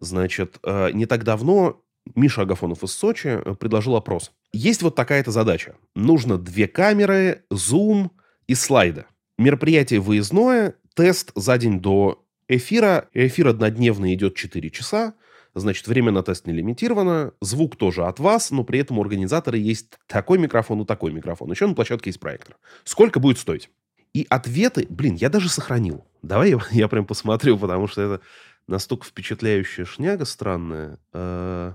Значит, 0.00 0.58
э, 0.64 0.90
не 0.92 1.06
так 1.06 1.24
давно 1.24 1.82
Миша 2.14 2.42
Агафонов 2.42 2.82
из 2.82 2.92
Сочи 2.92 3.28
э, 3.28 3.54
предложил 3.54 3.96
опрос. 3.96 4.32
Есть 4.52 4.82
вот 4.82 4.94
такая-то 4.94 5.30
задача. 5.30 5.76
Нужно 5.94 6.38
две 6.38 6.68
камеры, 6.68 7.44
зум 7.50 8.12
и 8.46 8.54
слайды. 8.54 9.06
Мероприятие 9.38 10.00
выездное, 10.00 10.74
тест 10.94 11.32
за 11.34 11.56
день 11.58 11.80
до 11.80 12.24
эфира. 12.48 13.08
Эфир 13.14 13.48
однодневный 13.48 14.14
идет 14.14 14.34
4 14.34 14.70
часа. 14.70 15.14
Значит, 15.54 15.86
время 15.86 16.12
на 16.12 16.22
тест 16.22 16.46
не 16.46 16.52
лимитировано, 16.52 17.32
звук 17.42 17.76
тоже 17.76 18.06
от 18.06 18.18
вас, 18.18 18.50
но 18.50 18.64
при 18.64 18.78
этом 18.78 18.98
у 18.98 19.02
организатора 19.02 19.58
есть 19.58 19.98
такой 20.06 20.38
микрофон 20.38 20.80
и 20.80 20.86
такой 20.86 21.12
микрофон. 21.12 21.50
Еще 21.50 21.66
на 21.66 21.74
площадке 21.74 22.08
есть 22.08 22.20
проектор. 22.20 22.56
Сколько 22.84 23.20
будет 23.20 23.38
стоить? 23.38 23.68
И 24.14 24.26
ответы, 24.30 24.86
блин, 24.88 25.14
я 25.14 25.28
даже 25.28 25.50
сохранил. 25.50 26.04
Давай 26.22 26.50
я, 26.50 26.58
я 26.70 26.88
прям 26.88 27.06
посмотрю, 27.06 27.58
потому 27.58 27.86
что 27.86 28.02
это 28.02 28.20
настолько 28.66 29.06
впечатляющая 29.06 29.84
шняга 29.84 30.24
странная. 30.24 30.98
Э, 31.12 31.74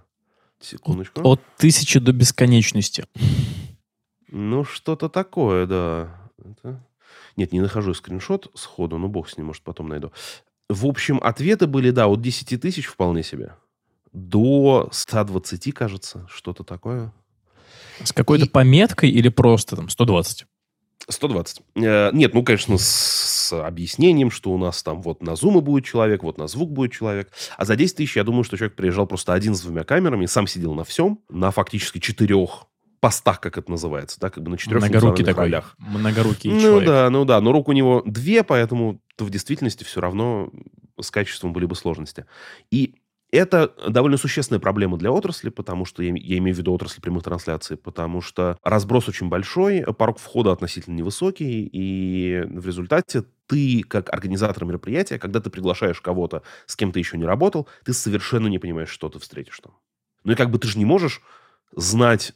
секундочку. 0.60 1.22
От 1.24 1.42
тысячи 1.58 2.00
до 2.00 2.12
бесконечности. 2.12 3.06
Ну, 4.30 4.64
что-то 4.64 5.10
такое, 5.10 5.66
да. 5.66 6.32
Это... 6.38 6.84
Нет, 7.36 7.52
не 7.52 7.62
нахожу 7.62 7.94
скриншот 7.94 8.52
сходу, 8.56 8.98
но 8.98 9.08
бог 9.08 9.30
с 9.30 9.38
ним, 9.38 9.48
может, 9.48 9.64
потом 9.64 9.90
найду. 9.90 10.12
В 10.70 10.86
общем, 10.86 11.20
ответы 11.24 11.68
были, 11.68 11.92
да, 11.92 12.08
от 12.08 12.22
10 12.22 12.62
тысяч 12.62 12.86
вполне 12.88 13.24
себе 13.24 13.54
до 14.18 14.90
120, 14.92 15.74
кажется, 15.74 16.28
что-то 16.30 16.64
такое. 16.64 17.14
С 18.04 18.12
какой-то 18.12 18.46
и... 18.46 18.50
пометкой 18.50 19.10
или 19.10 19.30
просто 19.30 19.76
там 19.76 19.90
120? 19.90 20.46
120. 21.10 21.62
Э, 21.76 22.10
нет, 22.14 22.34
ну, 22.34 22.44
конечно, 22.44 22.78
с 22.78 23.54
объяснением, 23.54 24.30
что 24.30 24.52
у 24.52 24.58
нас 24.58 24.84
там 24.84 25.02
вот 25.02 25.22
на 25.22 25.36
зумы 25.36 25.62
будет 25.62 25.86
человек, 25.86 26.24
вот 26.24 26.38
на 26.38 26.48
звук 26.48 26.72
будет 26.72 26.92
человек. 26.92 27.32
А 27.58 27.66
за 27.66 27.76
10 27.76 27.96
тысяч, 27.96 28.18
я 28.18 28.24
думаю, 28.24 28.44
что 28.44 28.58
человек 28.58 28.76
приезжал 28.76 29.08
просто 29.08 29.34
один 29.34 29.56
с 29.56 29.62
двумя 29.62 29.84
камерами, 29.84 30.26
сам 30.26 30.48
сидел 30.48 30.74
на 30.74 30.84
всем, 30.84 31.20
на 31.30 31.52
фактически 31.52 32.00
четырех 32.00 32.66
постах, 33.00 33.40
как 33.40 33.58
это 33.58 33.70
называется, 33.70 34.20
да, 34.20 34.30
как 34.30 34.44
бы 34.44 34.50
на 34.50 34.58
четырех 34.58 34.82
Многорукий 34.82 35.24
такой, 35.24 35.44
ролях. 35.44 35.76
Многорукий 35.78 36.52
ну, 36.52 36.60
человек. 36.60 36.88
да, 36.88 37.10
ну 37.10 37.26
да, 37.26 37.40
но 37.42 37.52
рук 37.52 37.70
у 37.70 37.72
него 37.72 38.02
две, 38.06 38.44
поэтому 38.44 39.00
в 39.18 39.30
действительности 39.30 39.84
все 39.84 40.02
равно 40.02 40.52
с 41.00 41.12
качеством 41.12 41.54
были 41.54 41.66
бы 41.66 41.76
сложности. 41.76 42.26
И 42.72 42.96
это 43.38 43.74
довольно 43.88 44.18
существенная 44.18 44.60
проблема 44.60 44.98
для 44.98 45.12
отрасли, 45.12 45.50
потому 45.50 45.86
что 45.86 46.04
я, 46.04 46.14
я 46.14 46.38
имею 46.38 46.56
в 46.56 46.58
виду 46.60 46.74
отрасль 46.74 47.02
прямых 47.02 47.24
трансляций, 47.24 47.78
потому 47.78 48.22
что 48.22 48.58
разброс 48.64 49.08
очень 49.08 49.30
большой, 49.30 49.84
порог 49.98 50.20
входа 50.20 50.52
относительно 50.52 50.96
невысокий, 50.96 51.70
и 51.72 52.44
в 52.46 52.66
результате 52.66 53.24
ты, 53.48 53.84
как 53.84 54.14
организатор 54.14 54.66
мероприятия, 54.66 55.20
когда 55.20 55.40
ты 55.40 55.50
приглашаешь 55.50 56.02
кого-то, 56.02 56.44
с 56.66 56.76
кем 56.76 56.92
ты 56.92 57.00
еще 57.00 57.18
не 57.18 57.26
работал, 57.26 57.68
ты 57.86 57.94
совершенно 57.94 58.48
не 58.48 58.60
понимаешь, 58.60 58.90
что 58.90 59.10
ты 59.10 59.20
встретишь 59.20 59.60
там. 59.60 59.74
Ну 60.24 60.34
и 60.34 60.36
как 60.36 60.52
бы 60.52 60.60
ты 60.60 60.68
же 60.68 60.78
не 60.78 60.86
можешь 60.86 61.22
знать 61.76 62.34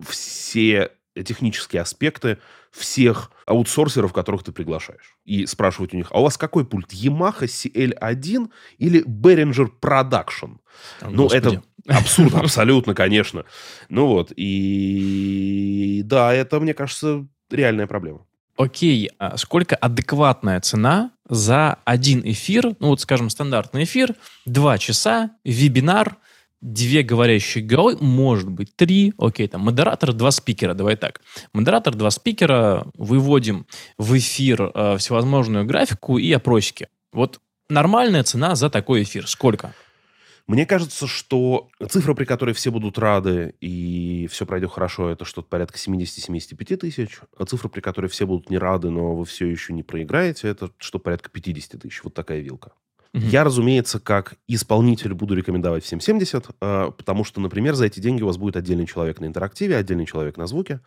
все 0.00 0.92
технические 1.14 1.82
аспекты 1.82 2.38
всех 2.76 3.30
аутсорсеров, 3.46 4.12
которых 4.12 4.42
ты 4.42 4.52
приглашаешь. 4.52 5.16
И 5.24 5.46
спрашивать 5.46 5.94
у 5.94 5.96
них, 5.96 6.08
а 6.10 6.20
у 6.20 6.24
вас 6.24 6.36
какой 6.36 6.64
пульт? 6.64 6.92
Yamaha 6.92 7.44
CL1 7.44 8.50
или 8.78 9.04
Behringer 9.04 9.70
Production? 9.80 10.58
О, 11.00 11.10
ну, 11.10 11.24
Господи. 11.24 11.56
это 11.56 11.62
абсурд, 11.86 12.34
абсолютно, 12.36 12.94
конечно. 12.94 13.44
Ну 13.88 14.06
вот, 14.06 14.32
и 14.36 16.02
да, 16.04 16.34
это, 16.34 16.60
мне 16.60 16.74
кажется, 16.74 17.26
реальная 17.50 17.86
проблема. 17.86 18.26
Окей, 18.56 19.10
а 19.18 19.36
сколько 19.36 19.76
адекватная 19.76 20.60
цена 20.60 21.10
за 21.28 21.78
один 21.84 22.22
эфир, 22.24 22.74
ну 22.80 22.88
вот, 22.88 23.00
скажем, 23.00 23.28
стандартный 23.28 23.84
эфир, 23.84 24.14
два 24.46 24.78
часа, 24.78 25.32
вебинар, 25.44 26.16
две 26.60 27.02
говорящие 27.02 27.64
головы, 27.64 27.96
может 28.00 28.48
быть, 28.48 28.74
три, 28.76 29.14
окей, 29.18 29.48
там, 29.48 29.62
модератор, 29.62 30.12
два 30.12 30.30
спикера, 30.30 30.74
давай 30.74 30.96
так. 30.96 31.20
Модератор, 31.52 31.94
два 31.94 32.10
спикера, 32.10 32.86
выводим 32.94 33.66
в 33.98 34.16
эфир 34.16 34.70
э, 34.74 34.96
всевозможную 34.98 35.64
графику 35.64 36.18
и 36.18 36.32
опросики. 36.32 36.88
Вот 37.12 37.40
нормальная 37.68 38.22
цена 38.22 38.54
за 38.54 38.70
такой 38.70 39.02
эфир, 39.02 39.28
сколько? 39.28 39.74
Мне 40.46 40.64
кажется, 40.64 41.08
что 41.08 41.70
цифра, 41.88 42.14
при 42.14 42.24
которой 42.24 42.54
все 42.54 42.70
будут 42.70 42.98
рады 42.98 43.54
и 43.60 44.28
все 44.30 44.46
пройдет 44.46 44.70
хорошо, 44.70 45.10
это 45.10 45.24
что-то 45.24 45.48
порядка 45.48 45.76
70-75 45.76 46.76
тысяч. 46.76 47.18
А 47.36 47.44
цифра, 47.46 47.68
при 47.68 47.80
которой 47.80 48.06
все 48.06 48.26
будут 48.26 48.48
не 48.48 48.56
рады, 48.56 48.90
но 48.90 49.16
вы 49.16 49.24
все 49.24 49.46
еще 49.46 49.72
не 49.72 49.82
проиграете, 49.82 50.46
это 50.48 50.70
что 50.78 51.00
порядка 51.00 51.30
50 51.30 51.82
тысяч. 51.82 52.04
Вот 52.04 52.14
такая 52.14 52.40
вилка. 52.40 52.72
Угу. 53.16 53.24
Я, 53.24 53.44
разумеется, 53.44 53.98
как 53.98 54.34
исполнитель 54.46 55.14
буду 55.14 55.34
рекомендовать 55.34 55.82
всем 55.82 56.00
70, 56.00 56.48
э, 56.60 56.90
потому 56.94 57.24
что, 57.24 57.40
например, 57.40 57.74
за 57.74 57.86
эти 57.86 57.98
деньги 57.98 58.22
у 58.22 58.26
вас 58.26 58.36
будет 58.36 58.56
отдельный 58.56 58.86
человек 58.86 59.20
на 59.20 59.24
интерактиве, 59.24 59.78
отдельный 59.78 60.04
человек 60.04 60.36
на 60.36 60.46
звуке. 60.46 60.80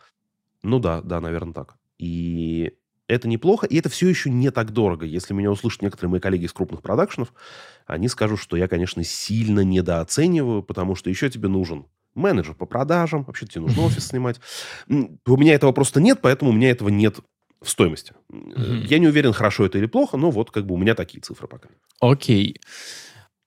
Ну 0.62 0.78
да, 0.78 1.00
да, 1.00 1.20
наверное, 1.20 1.54
так. 1.54 1.74
И 1.98 2.74
это 3.08 3.26
неплохо, 3.26 3.66
и 3.66 3.76
это 3.76 3.88
все 3.88 4.08
еще 4.08 4.30
не 4.30 4.52
так 4.52 4.70
дорого. 4.70 5.04
Если 5.06 5.34
меня 5.34 5.50
услышат 5.50 5.82
некоторые 5.82 6.12
мои 6.12 6.20
коллеги 6.20 6.44
из 6.44 6.52
крупных 6.52 6.82
продакшенов, 6.82 7.32
они 7.86 8.06
скажут, 8.06 8.38
что 8.38 8.56
я, 8.56 8.68
конечно, 8.68 9.02
сильно 9.02 9.64
недооцениваю, 9.64 10.62
потому 10.62 10.94
что 10.94 11.10
еще 11.10 11.30
тебе 11.30 11.48
нужен 11.48 11.86
менеджер 12.14 12.54
по 12.54 12.64
продажам, 12.64 13.24
вообще 13.24 13.46
тебе 13.46 13.62
нужно 13.62 13.82
офис 13.82 14.06
снимать. 14.08 14.40
У 14.88 15.36
меня 15.36 15.54
этого 15.54 15.72
просто 15.72 16.00
нет, 16.00 16.20
поэтому 16.22 16.52
у 16.52 16.54
меня 16.54 16.70
этого 16.70 16.90
нет 16.90 17.18
в 17.62 17.68
стоимости. 17.68 18.14
Mm-hmm. 18.32 18.86
Я 18.86 18.98
не 18.98 19.08
уверен, 19.08 19.32
хорошо 19.32 19.66
это 19.66 19.78
или 19.78 19.86
плохо, 19.86 20.16
но 20.16 20.30
вот 20.30 20.50
как 20.50 20.66
бы 20.66 20.74
у 20.74 20.78
меня 20.78 20.94
такие 20.94 21.20
цифры 21.20 21.46
пока. 21.46 21.68
Окей. 22.00 22.56
Okay. 22.56 22.60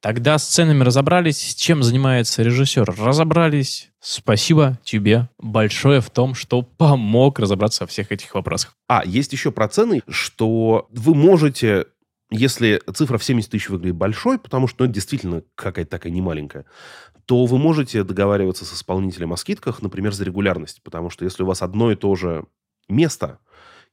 Тогда 0.04 0.38
с 0.38 0.44
ценами 0.44 0.84
разобрались, 0.84 1.56
чем 1.56 1.82
занимается 1.82 2.44
режиссер. 2.44 2.94
Разобрались. 3.00 3.90
Спасибо 4.02 4.78
тебе 4.84 5.30
большое 5.38 6.02
в 6.02 6.10
том, 6.10 6.36
что 6.36 6.62
помог 6.62 7.40
разобраться 7.40 7.86
во 7.86 7.88
всех 7.88 8.12
этих 8.12 8.36
вопросах. 8.36 8.76
А, 8.90 9.04
есть 9.06 9.32
еще 9.32 9.54
про 9.54 9.70
цены, 9.70 10.02
что 10.10 10.90
вы 10.92 11.16
можете, 11.16 11.86
если 12.30 12.82
цифра 12.94 13.18
в 13.18 13.24
70 13.24 13.50
тысяч 13.50 13.70
выглядит 13.70 13.96
большой, 13.96 14.40
потому 14.40 14.68
что 14.68 14.84
ну, 14.84 14.88
это 14.88 14.94
действительно 14.94 15.44
какая-то 15.56 15.92
такая 15.92 16.12
немаленькая, 16.12 16.66
то 17.24 17.46
вы 17.46 17.58
можете 17.58 18.04
договариваться 18.04 18.66
с 18.66 18.74
исполнителем 18.74 19.32
о 19.32 19.38
скидках, 19.38 19.82
например, 19.82 20.12
за 20.12 20.26
регулярность. 20.26 20.84
Потому 20.84 21.12
что 21.12 21.24
если 21.24 21.44
у 21.44 21.46
вас 21.46 21.62
одно 21.62 21.94
и 21.94 21.96
то 21.96 22.14
же 22.16 22.44
место, 22.90 23.40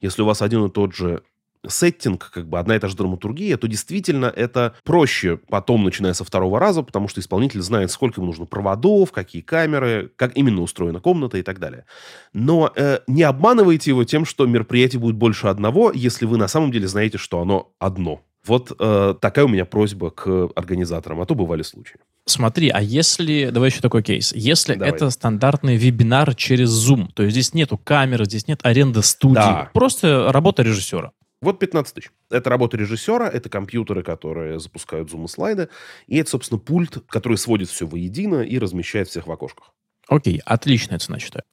если 0.00 0.22
у 0.22 0.26
вас 0.26 0.42
один 0.42 0.64
и 0.64 0.70
тот 0.70 0.94
же 0.94 1.22
сеттинг, 1.68 2.30
как 2.30 2.48
бы 2.48 2.58
одна 2.58 2.76
и 2.76 2.78
та 2.78 2.88
же 2.88 2.96
драматургия, 2.96 3.56
то 3.56 3.68
действительно 3.68 4.26
это 4.26 4.74
проще 4.84 5.36
потом, 5.36 5.84
начиная 5.84 6.14
со 6.14 6.24
второго 6.24 6.58
раза, 6.58 6.82
потому 6.82 7.08
что 7.08 7.20
исполнитель 7.20 7.60
знает, 7.60 7.90
сколько 7.90 8.20
ему 8.20 8.28
нужно 8.28 8.46
проводов, 8.46 9.12
какие 9.12 9.42
камеры, 9.42 10.10
как 10.16 10.36
именно 10.36 10.62
устроена 10.62 11.00
комната 11.00 11.38
и 11.38 11.42
так 11.42 11.58
далее. 11.58 11.84
Но 12.32 12.72
э, 12.74 13.00
не 13.06 13.22
обманывайте 13.22 13.90
его 13.90 14.04
тем, 14.04 14.24
что 14.24 14.46
мероприятие 14.46 15.00
будет 15.00 15.16
больше 15.16 15.48
одного, 15.48 15.92
если 15.92 16.24
вы 16.24 16.38
на 16.38 16.48
самом 16.48 16.72
деле 16.72 16.88
знаете, 16.88 17.18
что 17.18 17.40
оно 17.40 17.72
одно. 17.78 18.22
Вот 18.46 18.72
э, 18.78 19.14
такая 19.20 19.44
у 19.44 19.48
меня 19.48 19.64
просьба 19.64 20.10
к 20.10 20.50
организаторам, 20.54 21.20
а 21.20 21.26
то 21.26 21.34
бывали 21.34 21.62
случаи. 21.62 21.98
Смотри, 22.24 22.68
а 22.68 22.80
если, 22.80 23.50
давай 23.50 23.70
еще 23.70 23.80
такой 23.80 24.02
кейс, 24.02 24.32
если 24.32 24.74
давай. 24.74 24.90
это 24.90 25.10
стандартный 25.10 25.76
вебинар 25.76 26.34
через 26.34 26.70
Zoom, 26.70 27.08
то 27.12 27.22
есть 27.22 27.34
здесь 27.34 27.54
нету 27.54 27.76
камеры, 27.76 28.24
здесь 28.24 28.46
нет 28.46 28.60
аренды 28.62 29.02
студии, 29.02 29.34
да. 29.34 29.70
просто 29.72 30.30
работа 30.32 30.62
режиссера. 30.62 31.12
Вот 31.42 31.58
15 31.58 31.94
тысяч. 31.94 32.10
Это 32.30 32.50
работа 32.50 32.76
режиссера, 32.76 33.28
это 33.28 33.48
компьютеры, 33.48 34.02
которые 34.02 34.60
запускают 34.60 35.10
зум 35.10 35.24
и 35.24 35.28
слайды, 35.28 35.70
и 36.06 36.18
это, 36.18 36.30
собственно, 36.30 36.58
пульт, 36.58 36.98
который 37.08 37.38
сводит 37.38 37.68
все 37.68 37.86
воедино 37.86 38.42
и 38.42 38.58
размещает 38.58 39.08
всех 39.08 39.26
в 39.26 39.32
окошках. 39.32 39.72
Окей, 40.06 40.40
отличная 40.44 40.98
цена, 40.98 41.18
считаю. 41.18 41.44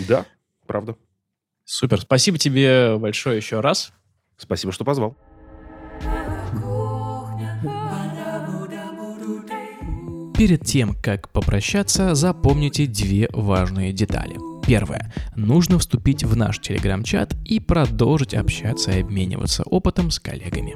Да, 0.00 0.26
правда. 0.66 0.96
Супер, 1.64 2.00
спасибо 2.00 2.36
тебе 2.36 2.96
большое 2.98 3.36
еще 3.36 3.60
раз. 3.60 3.92
Спасибо, 4.36 4.72
что 4.72 4.84
позвал. 4.84 5.16
Перед 10.42 10.64
тем, 10.64 10.96
как 11.00 11.28
попрощаться, 11.28 12.16
запомните 12.16 12.86
две 12.86 13.28
важные 13.32 13.92
детали. 13.92 14.36
Первое. 14.66 15.14
Нужно 15.36 15.78
вступить 15.78 16.24
в 16.24 16.34
наш 16.34 16.58
телеграм-чат 16.58 17.36
и 17.44 17.60
продолжить 17.60 18.34
общаться 18.34 18.90
и 18.90 19.02
обмениваться 19.02 19.62
опытом 19.62 20.10
с 20.10 20.18
коллегами. 20.18 20.74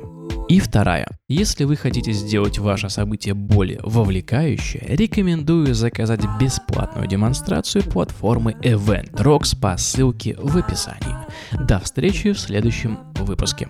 И 0.48 0.60
вторая. 0.60 1.08
Если 1.26 1.64
вы 1.64 1.74
хотите 1.74 2.12
сделать 2.12 2.60
ваше 2.60 2.88
событие 2.90 3.34
более 3.34 3.80
вовлекающее, 3.82 4.84
рекомендую 4.86 5.74
заказать 5.74 6.22
бесплатную 6.40 7.08
демонстрацию 7.08 7.82
платформы 7.82 8.52
EventRox 8.62 9.60
по 9.60 9.76
ссылке 9.76 10.36
в 10.38 10.56
описании. 10.56 11.16
До 11.66 11.80
встречи 11.80 12.30
в 12.30 12.38
следующем 12.38 12.98
выпуске. 13.16 13.66